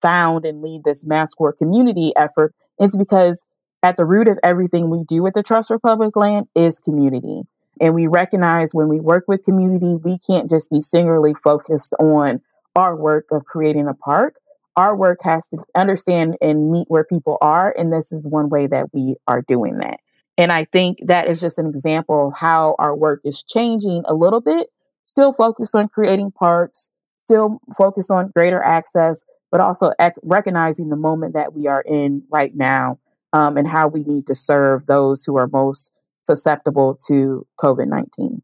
found 0.00 0.44
and 0.44 0.62
lead 0.62 0.82
this 0.84 1.04
mask 1.04 1.38
work 1.38 1.58
community 1.58 2.12
effort? 2.16 2.54
It's 2.78 2.96
because 2.96 3.46
at 3.82 3.96
the 3.96 4.04
root 4.04 4.28
of 4.28 4.38
everything 4.42 4.90
we 4.90 5.04
do 5.06 5.22
with 5.22 5.34
the 5.34 5.42
Trust 5.42 5.68
for 5.68 5.78
Public 5.78 6.16
Land 6.16 6.46
is 6.54 6.78
community. 6.78 7.42
And 7.82 7.94
we 7.94 8.06
recognize 8.06 8.72
when 8.72 8.88
we 8.88 9.00
work 9.00 9.24
with 9.26 9.44
community, 9.44 9.96
we 10.02 10.16
can't 10.18 10.48
just 10.48 10.70
be 10.70 10.80
singularly 10.80 11.34
focused 11.34 11.94
on 11.98 12.40
our 12.76 12.96
work 12.96 13.26
of 13.32 13.44
creating 13.44 13.88
a 13.88 13.94
park, 13.94 14.36
our 14.76 14.96
work 14.96 15.18
has 15.22 15.48
to 15.48 15.58
understand 15.74 16.36
and 16.40 16.70
meet 16.70 16.86
where 16.88 17.04
people 17.04 17.36
are. 17.40 17.74
And 17.76 17.92
this 17.92 18.12
is 18.12 18.26
one 18.26 18.48
way 18.48 18.66
that 18.68 18.94
we 18.94 19.16
are 19.26 19.42
doing 19.42 19.78
that. 19.78 19.98
And 20.38 20.50
I 20.50 20.64
think 20.64 20.98
that 21.06 21.28
is 21.28 21.40
just 21.40 21.58
an 21.58 21.66
example 21.66 22.28
of 22.28 22.38
how 22.38 22.76
our 22.78 22.96
work 22.96 23.20
is 23.24 23.42
changing 23.42 24.02
a 24.06 24.14
little 24.14 24.40
bit, 24.40 24.68
still 25.04 25.32
focused 25.32 25.74
on 25.74 25.88
creating 25.88 26.30
parks, 26.30 26.90
still 27.16 27.60
focused 27.76 28.10
on 28.10 28.30
greater 28.34 28.62
access, 28.62 29.24
but 29.50 29.60
also 29.60 29.90
ec- 29.98 30.14
recognizing 30.22 30.88
the 30.88 30.96
moment 30.96 31.34
that 31.34 31.52
we 31.52 31.66
are 31.66 31.82
in 31.82 32.22
right 32.30 32.54
now 32.54 32.98
um, 33.34 33.58
and 33.58 33.68
how 33.68 33.88
we 33.88 34.04
need 34.04 34.26
to 34.28 34.34
serve 34.34 34.86
those 34.86 35.24
who 35.24 35.36
are 35.36 35.48
most 35.48 35.98
susceptible 36.22 36.98
to 37.06 37.46
COVID 37.60 37.88
19. 37.88 38.42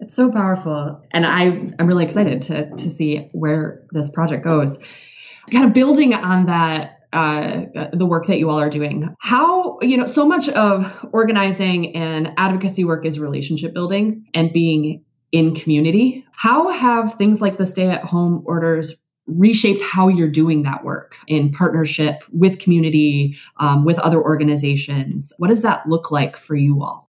It's 0.00 0.16
so 0.16 0.32
powerful. 0.32 1.00
And 1.10 1.26
I, 1.26 1.70
I'm 1.78 1.86
really 1.86 2.04
excited 2.04 2.40
to, 2.42 2.74
to 2.74 2.90
see 2.90 3.28
where 3.32 3.84
this 3.92 4.08
project 4.10 4.44
goes 4.44 4.78
kind 5.52 5.64
of 5.64 5.72
building 5.72 6.14
on 6.14 6.46
that 6.46 7.00
uh, 7.12 7.62
the 7.92 8.06
work 8.06 8.26
that 8.26 8.38
you 8.38 8.48
all 8.48 8.58
are 8.58 8.70
doing. 8.70 9.14
How, 9.18 9.78
you 9.82 9.96
know, 9.96 10.06
so 10.06 10.26
much 10.26 10.48
of 10.50 11.08
organizing 11.12 11.94
and 11.96 12.32
advocacy 12.36 12.84
work 12.84 13.04
is 13.04 13.18
relationship 13.18 13.74
building 13.74 14.24
and 14.32 14.52
being 14.52 15.04
in 15.32 15.54
community. 15.54 16.24
How 16.32 16.70
have 16.70 17.14
things 17.14 17.40
like 17.40 17.58
the 17.58 17.66
stay 17.66 17.88
at 17.88 18.04
home 18.04 18.42
orders 18.46 18.94
reshaped 19.26 19.82
how 19.82 20.08
you're 20.08 20.28
doing 20.28 20.62
that 20.62 20.84
work 20.84 21.16
in 21.26 21.50
partnership 21.50 22.22
with 22.32 22.58
community, 22.58 23.36
um, 23.58 23.84
with 23.84 23.98
other 23.98 24.22
organizations? 24.22 25.32
What 25.38 25.48
does 25.48 25.62
that 25.62 25.88
look 25.88 26.10
like 26.10 26.36
for 26.36 26.54
you 26.54 26.82
all? 26.82 27.09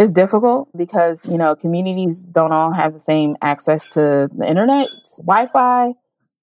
It's 0.00 0.12
difficult 0.12 0.70
because, 0.74 1.26
you 1.26 1.36
know, 1.36 1.54
communities 1.54 2.22
don't 2.22 2.52
all 2.52 2.72
have 2.72 2.94
the 2.94 3.00
same 3.00 3.36
access 3.42 3.86
to 3.90 4.30
the 4.34 4.46
internet, 4.48 4.88
Wi 5.26 5.46
Fi, 5.48 5.92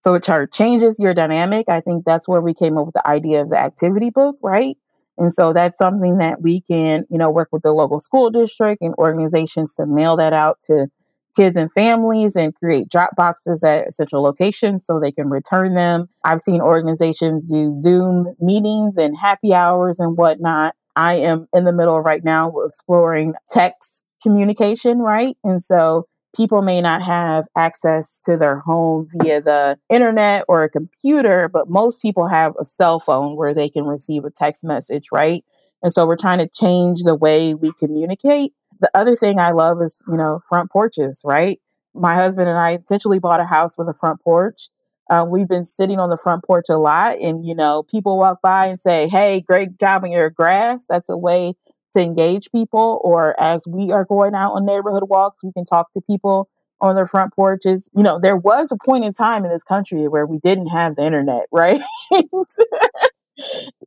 so 0.04 0.13
it 0.13 0.30
changes 0.54 1.00
your 1.00 1.15
dynamic. 1.15 1.67
I 1.67 1.82
think 1.82 2.06
that's 2.06 2.28
where 2.28 2.39
we 2.39 2.54
came 2.54 2.78
up 2.78 2.86
with 2.86 2.93
the 2.93 3.08
idea 3.08 3.41
of 3.41 3.50
the 3.50 3.58
activity 3.58 4.12
book, 4.12 4.38
right? 4.43 4.78
And 5.17 5.34
so 5.34 5.54
that's 5.54 5.80
something 5.80 6.20
that 6.20 6.39
we 6.39 6.62
can, 6.62 7.06
you 7.10 7.17
know, 7.17 7.32
work 7.32 7.50
with 7.52 7.63
the 7.63 7.72
local 7.72 8.00
school 8.00 8.30
district 8.30 8.84
and 8.84 8.93
organizations 9.00 9.74
to 9.74 9.88
mail 9.88 10.17
that 10.17 10.34
out 10.34 10.60
to 10.67 10.89
kids 11.36 11.58
and 11.58 11.74
families 11.74 12.36
and 12.36 12.54
create 12.54 12.89
drop 12.89 13.15
boxes 13.15 13.63
at 13.63 13.96
central 13.96 14.22
locations 14.22 14.86
so 14.86 15.00
they 15.00 15.12
can 15.12 15.32
return 15.32 15.74
them. 15.74 16.10
I've 16.24 16.41
seen 16.41 16.62
organizations 16.62 17.50
do 17.52 17.74
Zoom 17.74 18.36
meetings 18.39 18.98
and 18.98 19.17
happy 19.17 19.56
hours 19.56 20.00
and 20.00 20.15
whatnot. 20.15 20.76
I 20.97 21.17
am 21.17 21.47
in 21.53 21.63
the 21.63 21.71
middle 21.71 22.01
right 22.01 22.23
now 22.23 22.51
exploring 22.65 23.36
text 23.49 24.03
communication, 24.23 24.97
right? 24.97 25.38
And 25.43 25.63
so 25.63 26.07
people 26.36 26.63
may 26.63 26.81
not 26.81 27.03
have 27.03 27.45
access 27.55 28.19
to 28.25 28.36
their 28.36 28.60
home 28.60 29.07
via 29.13 29.39
the 29.39 29.77
internet 29.91 30.45
or 30.47 30.63
a 30.63 30.69
computer, 30.69 31.47
but 31.47 31.69
most 31.69 32.01
people 32.01 32.27
have 32.27 32.53
a 32.60 32.65
cell 32.65 32.99
phone 32.99 33.36
where 33.36 33.53
they 33.53 33.69
can 33.69 33.86
receive 33.86 34.25
a 34.25 34.31
text 34.31 34.63
message, 34.63 35.05
right? 35.12 35.45
And 35.83 35.93
so 35.93 36.07
we're 36.07 36.17
trying 36.17 36.39
to 36.39 36.47
change 36.47 37.03
the 37.03 37.15
way 37.15 37.53
we 37.53 37.71
communicate. 37.73 38.53
The 38.79 38.89
other 38.95 39.15
thing 39.15 39.38
I 39.38 39.51
love 39.51 39.81
is, 39.83 40.03
you 40.07 40.17
know, 40.17 40.41
front 40.49 40.71
porches, 40.71 41.21
right? 41.23 41.60
My 41.93 42.15
husband 42.15 42.49
and 42.49 42.57
I 42.57 42.71
intentionally 42.71 43.19
bought 43.19 43.39
a 43.39 43.45
house 43.45 43.77
with 43.77 43.88
a 43.88 43.93
front 43.93 44.21
porch. 44.21 44.69
Uh, 45.10 45.26
we've 45.28 45.48
been 45.48 45.65
sitting 45.65 46.00
on 46.00 46.10
the 46.10 46.17
front 46.17 46.43
porch 46.43 46.65
a 46.70 46.78
lot, 46.78 47.17
and 47.20 47.46
you 47.46 47.56
know, 47.56 47.84
people 47.84 48.17
walk 48.17 48.39
by 48.41 48.67
and 48.67 48.80
say, 48.80 49.08
"Hey, 49.08 49.41
great 49.41 49.80
job 49.80 50.04
on 50.04 50.12
your 50.12 50.30
grass." 50.30 50.86
That's 50.89 51.10
a 51.10 51.17
way 51.17 51.54
to 51.93 52.02
engage 52.02 52.52
people. 52.52 53.00
Or 53.04 53.39
as 53.39 53.63
we 53.67 53.91
are 53.91 54.06
going 54.06 54.36
out 54.36 54.54
on 54.54 54.65
neighborhood 54.65 55.04
walks, 55.08 55.43
we 55.43 55.52
can 55.54 55.65
talk 55.65 55.91
to 55.93 56.02
people 56.02 56.50
on 56.82 56.96
their 56.96 57.08
front 57.08 57.34
porches. 57.34 57.89
You 57.96 58.04
know, 58.04 58.20
there 58.20 58.38
was 58.38 58.72
a 58.72 58.78
point 58.86 59.06
in 59.06 59.13
time 59.13 59.46
in 59.46 59.52
this 59.52 59.63
country 59.63 60.08
where 60.08 60.26
we 60.26 60.39
didn't 60.39 60.67
have 60.67 60.96
the 60.96 61.06
internet, 61.06 61.46
right? 61.52 61.82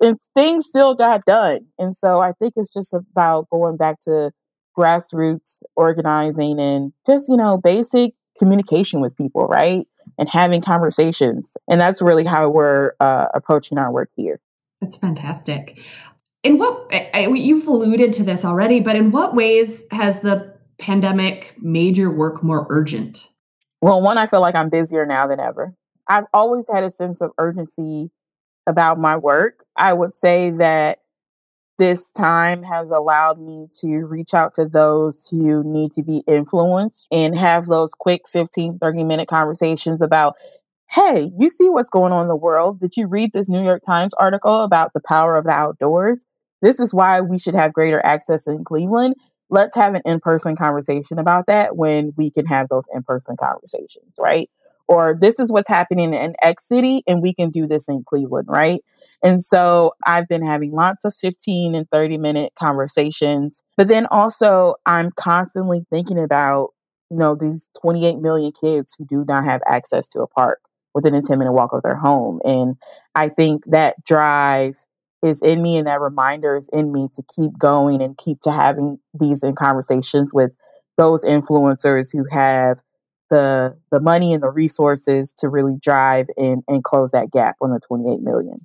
and 0.00 0.18
things 0.34 0.66
still 0.66 0.94
got 0.94 1.24
done. 1.24 1.60
And 1.78 1.96
so 1.96 2.20
I 2.20 2.32
think 2.32 2.54
it's 2.56 2.72
just 2.72 2.94
about 2.94 3.48
going 3.50 3.76
back 3.76 4.00
to 4.02 4.32
grassroots 4.76 5.62
organizing 5.76 6.60
and 6.60 6.92
just, 7.06 7.28
you 7.28 7.36
know, 7.36 7.58
basic 7.58 8.12
communication 8.38 9.00
with 9.00 9.16
people, 9.16 9.46
right? 9.46 9.86
And 10.20 10.28
having 10.28 10.60
conversations. 10.60 11.56
And 11.66 11.80
that's 11.80 12.00
really 12.02 12.24
how 12.24 12.48
we're 12.50 12.92
uh, 13.00 13.26
approaching 13.32 13.78
our 13.78 13.90
work 13.90 14.10
here. 14.14 14.38
That's 14.82 14.96
fantastic. 14.96 15.80
In 16.42 16.58
what 16.58 16.86
I, 16.92 17.26
you've 17.26 17.66
alluded 17.66 18.12
to 18.12 18.22
this 18.22 18.44
already, 18.44 18.80
but 18.80 18.96
in 18.96 19.10
what 19.10 19.34
ways 19.34 19.84
has 19.90 20.20
the 20.20 20.54
pandemic 20.78 21.54
made 21.58 21.96
your 21.96 22.10
work 22.10 22.42
more 22.42 22.66
urgent? 22.70 23.28
Well, 23.80 24.02
one, 24.02 24.18
I 24.18 24.26
feel 24.26 24.40
like 24.40 24.54
I'm 24.54 24.68
busier 24.68 25.06
now 25.06 25.26
than 25.26 25.40
ever. 25.40 25.74
I've 26.08 26.26
always 26.34 26.68
had 26.72 26.82
a 26.84 26.90
sense 26.90 27.20
of 27.20 27.30
urgency 27.38 28.10
about 28.66 28.98
my 28.98 29.16
work. 29.16 29.64
I 29.76 29.92
would 29.92 30.14
say 30.14 30.50
that 30.50 30.98
this 31.80 32.10
time 32.10 32.62
has 32.62 32.90
allowed 32.90 33.40
me 33.40 33.66
to 33.80 34.00
reach 34.00 34.34
out 34.34 34.52
to 34.52 34.66
those 34.66 35.26
who 35.30 35.64
need 35.64 35.90
to 35.92 36.02
be 36.02 36.22
influenced 36.26 37.06
and 37.10 37.36
have 37.36 37.66
those 37.66 37.94
quick 37.94 38.20
15, 38.30 38.78
30 38.78 39.02
minute 39.02 39.28
conversations 39.28 40.02
about, 40.02 40.36
hey, 40.90 41.30
you 41.38 41.48
see 41.48 41.70
what's 41.70 41.88
going 41.88 42.12
on 42.12 42.20
in 42.20 42.28
the 42.28 42.36
world. 42.36 42.80
Did 42.80 42.98
you 42.98 43.06
read 43.06 43.32
this 43.32 43.48
New 43.48 43.64
York 43.64 43.82
Times 43.86 44.12
article 44.18 44.62
about 44.62 44.92
the 44.92 45.00
power 45.00 45.36
of 45.36 45.44
the 45.44 45.52
outdoors? 45.52 46.26
This 46.60 46.80
is 46.80 46.92
why 46.92 47.22
we 47.22 47.38
should 47.38 47.54
have 47.54 47.72
greater 47.72 48.04
access 48.04 48.46
in 48.46 48.62
Cleveland. 48.62 49.14
Let's 49.48 49.74
have 49.74 49.94
an 49.94 50.02
in 50.04 50.20
person 50.20 50.56
conversation 50.56 51.18
about 51.18 51.46
that 51.46 51.76
when 51.76 52.12
we 52.14 52.30
can 52.30 52.44
have 52.44 52.68
those 52.68 52.84
in 52.94 53.04
person 53.04 53.36
conversations, 53.40 54.12
right? 54.18 54.50
Or 54.90 55.16
this 55.18 55.38
is 55.38 55.52
what's 55.52 55.68
happening 55.68 56.12
in 56.12 56.34
X 56.42 56.66
city 56.66 57.04
and 57.06 57.22
we 57.22 57.32
can 57.32 57.50
do 57.50 57.68
this 57.68 57.88
in 57.88 58.02
Cleveland, 58.02 58.48
right? 58.50 58.82
And 59.22 59.44
so 59.44 59.94
I've 60.04 60.26
been 60.26 60.44
having 60.44 60.72
lots 60.72 61.04
of 61.04 61.14
15 61.14 61.76
and 61.76 61.88
30 61.90 62.18
minute 62.18 62.54
conversations. 62.58 63.62
But 63.76 63.86
then 63.86 64.06
also, 64.06 64.74
I'm 64.86 65.12
constantly 65.12 65.86
thinking 65.90 66.18
about, 66.18 66.70
you 67.08 67.18
know, 67.18 67.36
these 67.36 67.70
28 67.80 68.18
million 68.18 68.50
kids 68.60 68.96
who 68.98 69.04
do 69.04 69.24
not 69.28 69.44
have 69.44 69.60
access 69.64 70.08
to 70.08 70.22
a 70.22 70.26
park 70.26 70.58
within 70.92 71.14
a 71.14 71.22
10 71.22 71.38
minute 71.38 71.52
walk 71.52 71.72
of 71.72 71.84
their 71.84 71.96
home. 71.96 72.40
And 72.44 72.74
I 73.14 73.28
think 73.28 73.62
that 73.66 73.94
drive 74.04 74.74
is 75.22 75.40
in 75.40 75.62
me 75.62 75.76
and 75.76 75.86
that 75.86 76.00
reminder 76.00 76.56
is 76.56 76.68
in 76.72 76.90
me 76.90 77.06
to 77.14 77.22
keep 77.36 77.56
going 77.56 78.02
and 78.02 78.18
keep 78.18 78.40
to 78.40 78.50
having 78.50 78.98
these 79.14 79.44
in 79.44 79.54
conversations 79.54 80.34
with 80.34 80.50
those 80.96 81.24
influencers 81.24 82.08
who 82.12 82.24
have 82.28 82.80
the 83.30 83.76
the 83.90 84.00
money 84.00 84.34
and 84.34 84.42
the 84.42 84.50
resources 84.50 85.32
to 85.38 85.48
really 85.48 85.76
drive 85.82 86.26
and, 86.36 86.62
and 86.68 86.84
close 86.84 87.12
that 87.12 87.30
gap 87.30 87.56
on 87.60 87.70
the 87.70 87.80
28 87.80 88.20
million. 88.20 88.60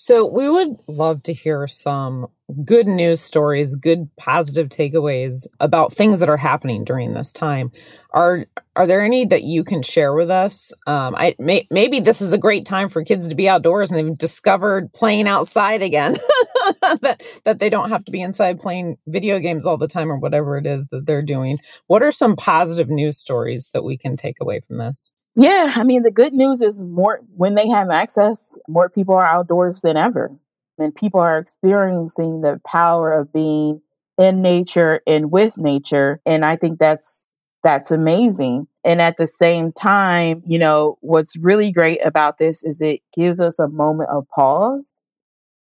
So 0.00 0.24
we 0.24 0.48
would 0.48 0.76
love 0.86 1.24
to 1.24 1.32
hear 1.32 1.66
some 1.66 2.28
good 2.64 2.86
news 2.86 3.20
stories, 3.20 3.74
good 3.74 4.08
positive 4.16 4.68
takeaways 4.68 5.48
about 5.58 5.92
things 5.92 6.20
that 6.20 6.28
are 6.28 6.36
happening 6.36 6.84
during 6.84 7.14
this 7.14 7.32
time. 7.32 7.72
Are 8.10 8.46
are 8.76 8.86
there 8.86 9.02
any 9.02 9.24
that 9.24 9.42
you 9.42 9.64
can 9.64 9.82
share 9.82 10.14
with 10.14 10.30
us? 10.30 10.72
Um, 10.86 11.16
I 11.16 11.34
may, 11.40 11.66
maybe 11.72 11.98
this 11.98 12.20
is 12.20 12.32
a 12.32 12.38
great 12.38 12.64
time 12.64 12.88
for 12.88 13.02
kids 13.02 13.26
to 13.26 13.34
be 13.34 13.48
outdoors 13.48 13.90
and 13.90 13.98
they've 13.98 14.16
discovered 14.16 14.92
playing 14.92 15.26
outside 15.26 15.82
again. 15.82 16.16
that 17.02 17.22
that 17.44 17.58
they 17.58 17.70
don't 17.70 17.90
have 17.90 18.04
to 18.04 18.12
be 18.12 18.22
inside 18.22 18.60
playing 18.60 18.98
video 19.06 19.38
games 19.38 19.66
all 19.66 19.76
the 19.76 19.88
time 19.88 20.10
or 20.10 20.16
whatever 20.16 20.56
it 20.56 20.66
is 20.66 20.86
that 20.88 21.06
they're 21.06 21.22
doing. 21.22 21.58
What 21.86 22.02
are 22.02 22.12
some 22.12 22.36
positive 22.36 22.88
news 22.88 23.18
stories 23.18 23.68
that 23.72 23.84
we 23.84 23.96
can 23.96 24.16
take 24.16 24.36
away 24.40 24.60
from 24.60 24.78
this? 24.78 25.10
Yeah, 25.34 25.72
I 25.76 25.84
mean, 25.84 26.02
the 26.02 26.10
good 26.10 26.32
news 26.32 26.62
is 26.62 26.82
more 26.82 27.20
when 27.36 27.54
they 27.54 27.68
have 27.68 27.90
access, 27.90 28.58
more 28.66 28.88
people 28.88 29.14
are 29.14 29.26
outdoors 29.26 29.80
than 29.82 29.96
ever. 29.96 30.32
And 30.78 30.94
people 30.94 31.20
are 31.20 31.38
experiencing 31.38 32.40
the 32.40 32.60
power 32.66 33.12
of 33.12 33.32
being 33.32 33.80
in 34.16 34.42
nature 34.42 35.00
and 35.06 35.30
with 35.30 35.56
nature. 35.56 36.20
And 36.26 36.44
I 36.44 36.56
think 36.56 36.78
that's 36.78 37.38
that's 37.64 37.90
amazing. 37.90 38.66
And 38.84 39.02
at 39.02 39.16
the 39.16 39.26
same 39.26 39.72
time, 39.72 40.42
you 40.46 40.58
know, 40.58 40.98
what's 41.00 41.36
really 41.36 41.72
great 41.72 42.04
about 42.04 42.38
this 42.38 42.64
is 42.64 42.80
it 42.80 43.00
gives 43.14 43.40
us 43.40 43.58
a 43.58 43.68
moment 43.68 44.10
of 44.10 44.26
pause 44.34 45.02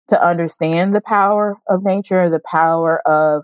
to 0.10 0.26
understand 0.26 0.96
the 0.96 1.02
power 1.02 1.58
of 1.68 1.84
nature, 1.84 2.30
the 2.30 2.42
power 2.46 3.02
of 3.08 3.44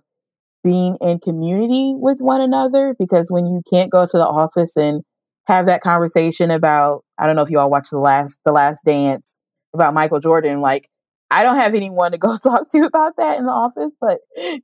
being 0.63 0.97
in 1.01 1.19
community 1.19 1.93
with 1.95 2.19
one 2.19 2.41
another. 2.41 2.95
Because 2.97 3.29
when 3.29 3.45
you 3.45 3.61
can't 3.69 3.91
go 3.91 4.05
to 4.05 4.17
the 4.17 4.27
office 4.27 4.77
and 4.77 5.03
have 5.45 5.65
that 5.65 5.81
conversation 5.81 6.51
about 6.51 7.03
I 7.17 7.25
don't 7.27 7.35
know 7.35 7.41
if 7.41 7.49
you 7.49 7.59
all 7.59 7.69
watched 7.69 7.91
the 7.91 7.99
last 7.99 8.39
the 8.45 8.51
last 8.51 8.83
dance 8.85 9.39
about 9.73 9.93
Michael 9.93 10.19
Jordan 10.19 10.61
like 10.61 10.89
I 11.31 11.43
don't 11.43 11.57
have 11.57 11.75
anyone 11.75 12.11
to 12.11 12.17
go 12.17 12.37
talk 12.43 12.69
to 12.71 12.79
about 12.79 13.17
that 13.17 13.37
in 13.37 13.45
the 13.45 13.51
office 13.51 13.91
but 13.99 14.19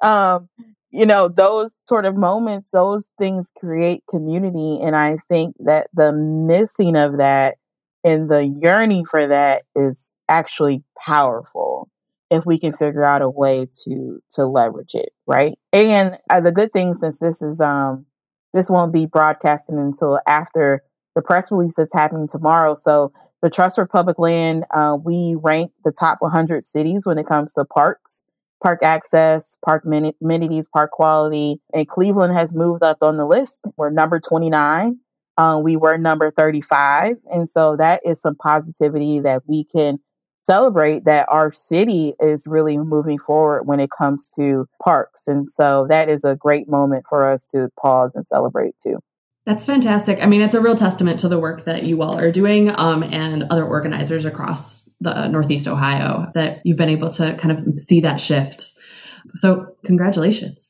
um 0.05 0.47
you 0.91 1.05
know 1.05 1.27
those 1.27 1.71
sort 1.85 2.05
of 2.05 2.15
moments 2.15 2.71
those 2.71 3.09
things 3.17 3.51
create 3.59 4.03
community 4.09 4.79
and 4.81 4.95
I 4.95 5.17
think 5.27 5.55
that 5.59 5.87
the 5.93 6.13
missing 6.13 6.95
of 6.95 7.17
that 7.17 7.57
and 8.03 8.29
the 8.29 8.45
yearning 8.45 9.05
for 9.05 9.27
that 9.27 9.63
is 9.75 10.15
actually 10.29 10.83
powerful 11.05 11.68
if 12.31 12.45
we 12.45 12.59
can 12.59 12.73
figure 12.73 13.03
out 13.03 13.21
a 13.21 13.29
way 13.29 13.67
to 13.83 14.21
to 14.31 14.45
leverage 14.45 14.95
it 14.95 15.09
right 15.27 15.57
and 15.73 16.17
uh, 16.29 16.39
the 16.39 16.51
good 16.51 16.71
thing 16.71 16.95
since 16.95 17.19
this 17.19 17.41
is 17.41 17.59
um 17.61 18.05
this 18.53 18.69
won't 18.69 18.93
be 18.93 19.05
broadcasting 19.05 19.77
until 19.77 20.19
after 20.25 20.83
the 21.15 21.21
press 21.21 21.51
release 21.51 21.75
that's 21.77 21.93
happening 21.93 22.27
tomorrow. 22.27 22.75
So 22.75 23.11
the 23.41 23.49
Trust 23.49 23.75
for 23.75 23.85
Public 23.85 24.19
Land, 24.19 24.65
uh, 24.73 24.97
we 25.01 25.35
rank 25.41 25.71
the 25.83 25.91
top 25.91 26.17
100 26.21 26.65
cities 26.65 27.05
when 27.05 27.17
it 27.17 27.27
comes 27.27 27.53
to 27.53 27.65
parks, 27.65 28.23
park 28.61 28.79
access, 28.83 29.57
park 29.65 29.85
amenities, 29.85 30.67
park 30.67 30.91
quality. 30.91 31.61
And 31.73 31.87
Cleveland 31.87 32.33
has 32.33 32.53
moved 32.53 32.83
up 32.83 32.97
on 33.01 33.17
the 33.17 33.25
list. 33.25 33.61
We're 33.77 33.89
number 33.89 34.19
29. 34.19 34.99
Uh, 35.37 35.61
we 35.63 35.77
were 35.77 35.97
number 35.97 36.31
35. 36.31 37.15
And 37.31 37.49
so 37.49 37.77
that 37.77 38.01
is 38.05 38.21
some 38.21 38.35
positivity 38.35 39.19
that 39.21 39.43
we 39.47 39.63
can 39.63 39.99
celebrate 40.39 41.05
that 41.05 41.27
our 41.29 41.53
city 41.53 42.15
is 42.19 42.47
really 42.47 42.77
moving 42.77 43.19
forward 43.19 43.63
when 43.67 43.79
it 43.79 43.91
comes 43.95 44.29
to 44.37 44.67
parks. 44.81 45.27
And 45.27 45.51
so 45.51 45.85
that 45.89 46.09
is 46.09 46.23
a 46.23 46.35
great 46.35 46.67
moment 46.67 47.05
for 47.07 47.29
us 47.29 47.49
to 47.51 47.69
pause 47.79 48.15
and 48.15 48.25
celebrate 48.25 48.73
too. 48.81 48.97
That's 49.45 49.65
fantastic. 49.65 50.21
I 50.21 50.25
mean, 50.25 50.41
it's 50.41 50.53
a 50.53 50.61
real 50.61 50.75
testament 50.75 51.19
to 51.21 51.27
the 51.27 51.39
work 51.39 51.65
that 51.65 51.83
you 51.83 52.01
all 52.01 52.17
are 52.17 52.31
doing 52.31 52.71
um, 52.77 53.03
and 53.03 53.43
other 53.49 53.65
organizers 53.65 54.25
across 54.25 54.89
the 55.01 55.27
Northeast 55.27 55.67
Ohio 55.67 56.31
that 56.35 56.61
you've 56.63 56.77
been 56.77 56.89
able 56.89 57.09
to 57.11 57.35
kind 57.35 57.57
of 57.57 57.79
see 57.79 58.01
that 58.01 58.19
shift. 58.19 58.71
So, 59.35 59.75
congratulations. 59.85 60.69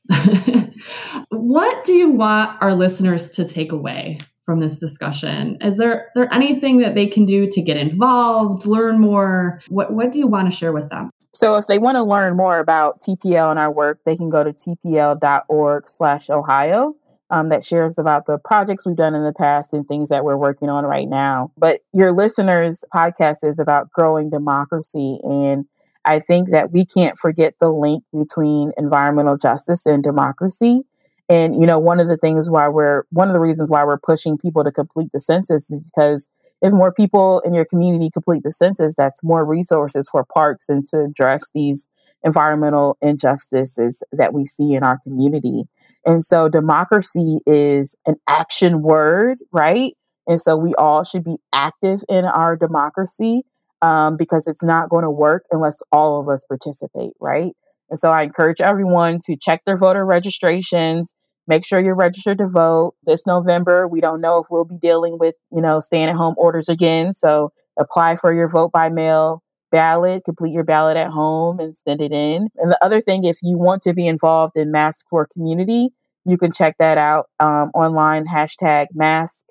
what 1.30 1.84
do 1.84 1.92
you 1.92 2.10
want 2.10 2.60
our 2.62 2.74
listeners 2.74 3.30
to 3.32 3.46
take 3.46 3.72
away 3.72 4.20
from 4.50 4.58
this 4.58 4.80
discussion? 4.80 5.56
Is 5.60 5.78
there 5.78 6.08
there 6.16 6.32
anything 6.34 6.78
that 6.78 6.96
they 6.96 7.06
can 7.06 7.24
do 7.24 7.48
to 7.48 7.62
get 7.62 7.76
involved, 7.76 8.66
learn 8.66 8.98
more? 8.98 9.60
What 9.68 9.92
what 9.92 10.10
do 10.10 10.18
you 10.18 10.26
want 10.26 10.50
to 10.50 10.56
share 10.56 10.72
with 10.72 10.88
them? 10.88 11.10
So 11.32 11.54
if 11.54 11.68
they 11.68 11.78
want 11.78 11.94
to 11.94 12.02
learn 12.02 12.36
more 12.36 12.58
about 12.58 13.00
TPL 13.00 13.48
and 13.48 13.60
our 13.60 13.70
work, 13.70 14.00
they 14.04 14.16
can 14.16 14.28
go 14.28 14.42
to 14.42 14.52
tpl.org 14.52 15.88
slash 15.88 16.30
Ohio. 16.30 16.96
Um, 17.32 17.48
that 17.50 17.64
shares 17.64 17.96
about 17.96 18.26
the 18.26 18.38
projects 18.38 18.84
we've 18.84 18.96
done 18.96 19.14
in 19.14 19.22
the 19.22 19.32
past 19.32 19.72
and 19.72 19.86
things 19.86 20.08
that 20.08 20.24
we're 20.24 20.36
working 20.36 20.68
on 20.68 20.84
right 20.84 21.08
now. 21.08 21.52
But 21.56 21.78
your 21.92 22.10
listeners' 22.10 22.82
podcast 22.92 23.44
is 23.44 23.60
about 23.60 23.88
growing 23.92 24.30
democracy. 24.30 25.20
And 25.22 25.64
I 26.04 26.18
think 26.18 26.50
that 26.50 26.72
we 26.72 26.84
can't 26.84 27.16
forget 27.16 27.54
the 27.60 27.70
link 27.70 28.02
between 28.12 28.72
environmental 28.76 29.36
justice 29.36 29.86
and 29.86 30.02
democracy. 30.02 30.82
And 31.30 31.54
you 31.60 31.66
know, 31.66 31.78
one 31.78 32.00
of 32.00 32.08
the 32.08 32.16
things 32.16 32.50
why 32.50 32.68
we're 32.68 33.04
one 33.10 33.28
of 33.28 33.34
the 33.34 33.40
reasons 33.40 33.70
why 33.70 33.84
we're 33.84 33.98
pushing 33.98 34.36
people 34.36 34.64
to 34.64 34.72
complete 34.72 35.10
the 35.14 35.20
census 35.20 35.70
is 35.70 35.90
because 35.90 36.28
if 36.60 36.72
more 36.72 36.92
people 36.92 37.40
in 37.44 37.54
your 37.54 37.64
community 37.64 38.10
complete 38.10 38.42
the 38.42 38.52
census, 38.52 38.94
that's 38.94 39.22
more 39.22 39.44
resources 39.44 40.08
for 40.10 40.26
parks 40.34 40.68
and 40.68 40.86
to 40.88 41.04
address 41.04 41.48
these 41.54 41.88
environmental 42.22 42.98
injustices 43.00 44.02
that 44.12 44.34
we 44.34 44.44
see 44.44 44.74
in 44.74 44.82
our 44.82 44.98
community. 45.04 45.64
And 46.04 46.26
so 46.26 46.48
democracy 46.48 47.38
is 47.46 47.94
an 48.06 48.16
action 48.28 48.82
word, 48.82 49.38
right? 49.52 49.94
And 50.26 50.40
so 50.40 50.56
we 50.56 50.74
all 50.74 51.04
should 51.04 51.24
be 51.24 51.38
active 51.52 52.02
in 52.08 52.24
our 52.24 52.56
democracy 52.56 53.42
um, 53.82 54.16
because 54.16 54.46
it's 54.46 54.62
not 54.62 54.90
going 54.90 55.04
to 55.04 55.10
work 55.10 55.44
unless 55.50 55.80
all 55.92 56.20
of 56.20 56.28
us 56.28 56.44
participate, 56.44 57.12
right? 57.20 57.52
And 57.90 57.98
so 57.98 58.10
I 58.10 58.22
encourage 58.22 58.60
everyone 58.60 59.20
to 59.24 59.36
check 59.36 59.64
their 59.64 59.76
voter 59.76 60.06
registrations, 60.06 61.14
make 61.50 61.66
sure 61.66 61.80
you're 61.80 61.96
registered 61.96 62.38
to 62.38 62.46
vote 62.46 62.94
this 63.04 63.26
November. 63.26 63.88
We 63.88 64.00
don't 64.00 64.20
know 64.20 64.38
if 64.38 64.46
we'll 64.50 64.64
be 64.64 64.78
dealing 64.78 65.18
with, 65.18 65.34
you 65.52 65.60
know, 65.60 65.80
staying 65.80 66.08
at 66.08 66.14
home 66.14 66.36
orders 66.38 66.68
again. 66.68 67.14
So 67.16 67.52
apply 67.78 68.16
for 68.16 68.32
your 68.32 68.48
vote 68.48 68.70
by 68.72 68.88
mail 68.88 69.42
ballot, 69.72 70.22
complete 70.24 70.52
your 70.52 70.64
ballot 70.64 70.96
at 70.96 71.10
home 71.10 71.60
and 71.60 71.76
send 71.76 72.00
it 72.00 72.12
in. 72.12 72.48
And 72.56 72.70
the 72.70 72.78
other 72.84 73.00
thing, 73.00 73.24
if 73.24 73.38
you 73.42 73.58
want 73.58 73.82
to 73.82 73.92
be 73.92 74.06
involved 74.06 74.56
in 74.56 74.70
Mask 74.72 75.06
for 75.10 75.28
Community, 75.32 75.90
you 76.24 76.38
can 76.38 76.52
check 76.52 76.76
that 76.78 76.98
out 76.98 77.26
um, 77.40 77.70
online, 77.74 78.26
hashtag 78.26 78.86
mask 78.94 79.46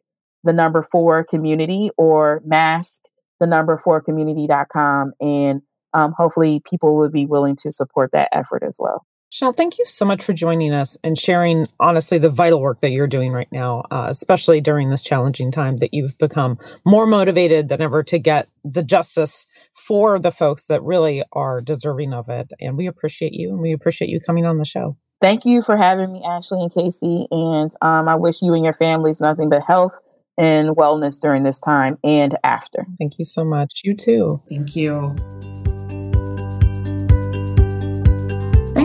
the 0.45 0.53
number 0.53 0.87
four 0.89 1.25
community 1.25 1.89
or 1.97 2.41
mask 2.45 3.03
the 3.41 3.47
number 3.47 3.77
four 3.77 4.01
community.com. 4.01 5.11
And 5.19 5.61
um, 5.93 6.13
hopefully 6.17 6.61
people 6.69 6.95
will 6.95 7.09
be 7.09 7.25
willing 7.25 7.57
to 7.57 7.71
support 7.71 8.11
that 8.13 8.29
effort 8.31 8.63
as 8.65 8.77
well. 8.79 9.05
Shanelle, 9.31 9.55
thank 9.55 9.77
you 9.77 9.85
so 9.85 10.05
much 10.05 10.23
for 10.23 10.33
joining 10.33 10.73
us 10.73 10.97
and 11.03 11.17
sharing, 11.17 11.67
honestly, 11.79 12.17
the 12.17 12.29
vital 12.29 12.61
work 12.61 12.79
that 12.79 12.89
you're 12.89 13.05
doing 13.05 13.31
right 13.31 13.47
now, 13.51 13.83
uh, 13.91 14.07
especially 14.09 14.59
during 14.59 14.89
this 14.89 15.03
challenging 15.03 15.51
time 15.51 15.77
that 15.77 15.93
you've 15.93 16.17
become 16.17 16.57
more 16.83 17.05
motivated 17.05 17.69
than 17.69 17.79
ever 17.79 18.01
to 18.03 18.17
get 18.17 18.49
the 18.63 18.81
justice 18.81 19.45
for 19.75 20.17
the 20.17 20.31
folks 20.31 20.65
that 20.65 20.81
really 20.81 21.23
are 21.31 21.59
deserving 21.61 22.11
of 22.11 22.27
it. 22.27 22.51
And 22.59 22.75
we 22.75 22.87
appreciate 22.87 23.33
you 23.33 23.49
and 23.49 23.59
we 23.59 23.71
appreciate 23.71 24.09
you 24.09 24.19
coming 24.19 24.47
on 24.47 24.57
the 24.57 24.65
show. 24.65 24.97
Thank 25.21 25.45
you 25.45 25.61
for 25.61 25.77
having 25.77 26.11
me, 26.11 26.23
Ashley 26.25 26.61
and 26.61 26.73
Casey. 26.73 27.27
And 27.29 27.69
um, 27.81 28.07
I 28.07 28.15
wish 28.15 28.41
you 28.41 28.53
and 28.55 28.63
your 28.63 28.73
families 28.73 29.21
nothing 29.21 29.49
but 29.49 29.61
health 29.61 29.99
and 30.39 30.69
wellness 30.69 31.19
during 31.19 31.43
this 31.43 31.59
time 31.59 31.99
and 32.03 32.35
after. 32.43 32.87
Thank 32.97 33.19
you 33.19 33.25
so 33.25 33.43
much. 33.43 33.81
You 33.83 33.95
too. 33.95 34.41
Thank 34.49 34.75
you. 34.75 35.15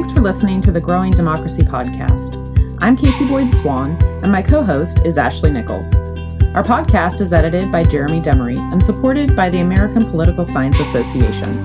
Thanks 0.05 0.19
for 0.19 0.23
listening 0.23 0.61
to 0.61 0.71
the 0.71 0.83
Growing 0.83 1.13
Democracy 1.13 1.63
podcast. 1.63 2.37
I'm 2.83 2.95
Casey 2.95 3.27
Boyd 3.27 3.51
Swan, 3.55 3.93
and 4.23 4.31
my 4.31 4.43
co 4.43 4.63
host 4.63 5.07
is 5.07 5.17
Ashley 5.17 5.51
Nichols. 5.51 5.95
Our 6.55 6.63
podcast 6.63 7.23
is 7.23 7.33
edited 7.33 7.73
by 7.73 7.85
Jeremy 7.85 8.21
Demery 8.21 8.59
and 8.71 8.85
supported 8.85 9.35
by 9.35 9.49
the 9.49 9.61
American 9.61 10.03
Political 10.11 10.45
Science 10.45 10.79
Association. 10.79 11.65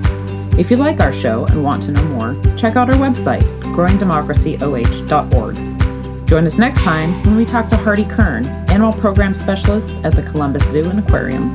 If 0.58 0.70
you 0.70 0.78
like 0.78 1.00
our 1.00 1.12
show 1.12 1.44
and 1.44 1.62
want 1.62 1.82
to 1.82 1.92
know 1.92 2.02
more, 2.04 2.32
check 2.56 2.76
out 2.76 2.88
our 2.88 2.96
website, 2.96 3.42
growingdemocracyoh.org. 3.74 6.26
Join 6.26 6.46
us 6.46 6.56
next 6.56 6.82
time 6.82 7.12
when 7.24 7.36
we 7.36 7.44
talk 7.44 7.68
to 7.68 7.76
Hardy 7.76 8.06
Kern, 8.06 8.46
Animal 8.70 8.94
Program 8.94 9.34
Specialist 9.34 10.02
at 10.02 10.14
the 10.14 10.22
Columbus 10.22 10.66
Zoo 10.70 10.88
and 10.88 11.00
Aquarium. 11.00 11.52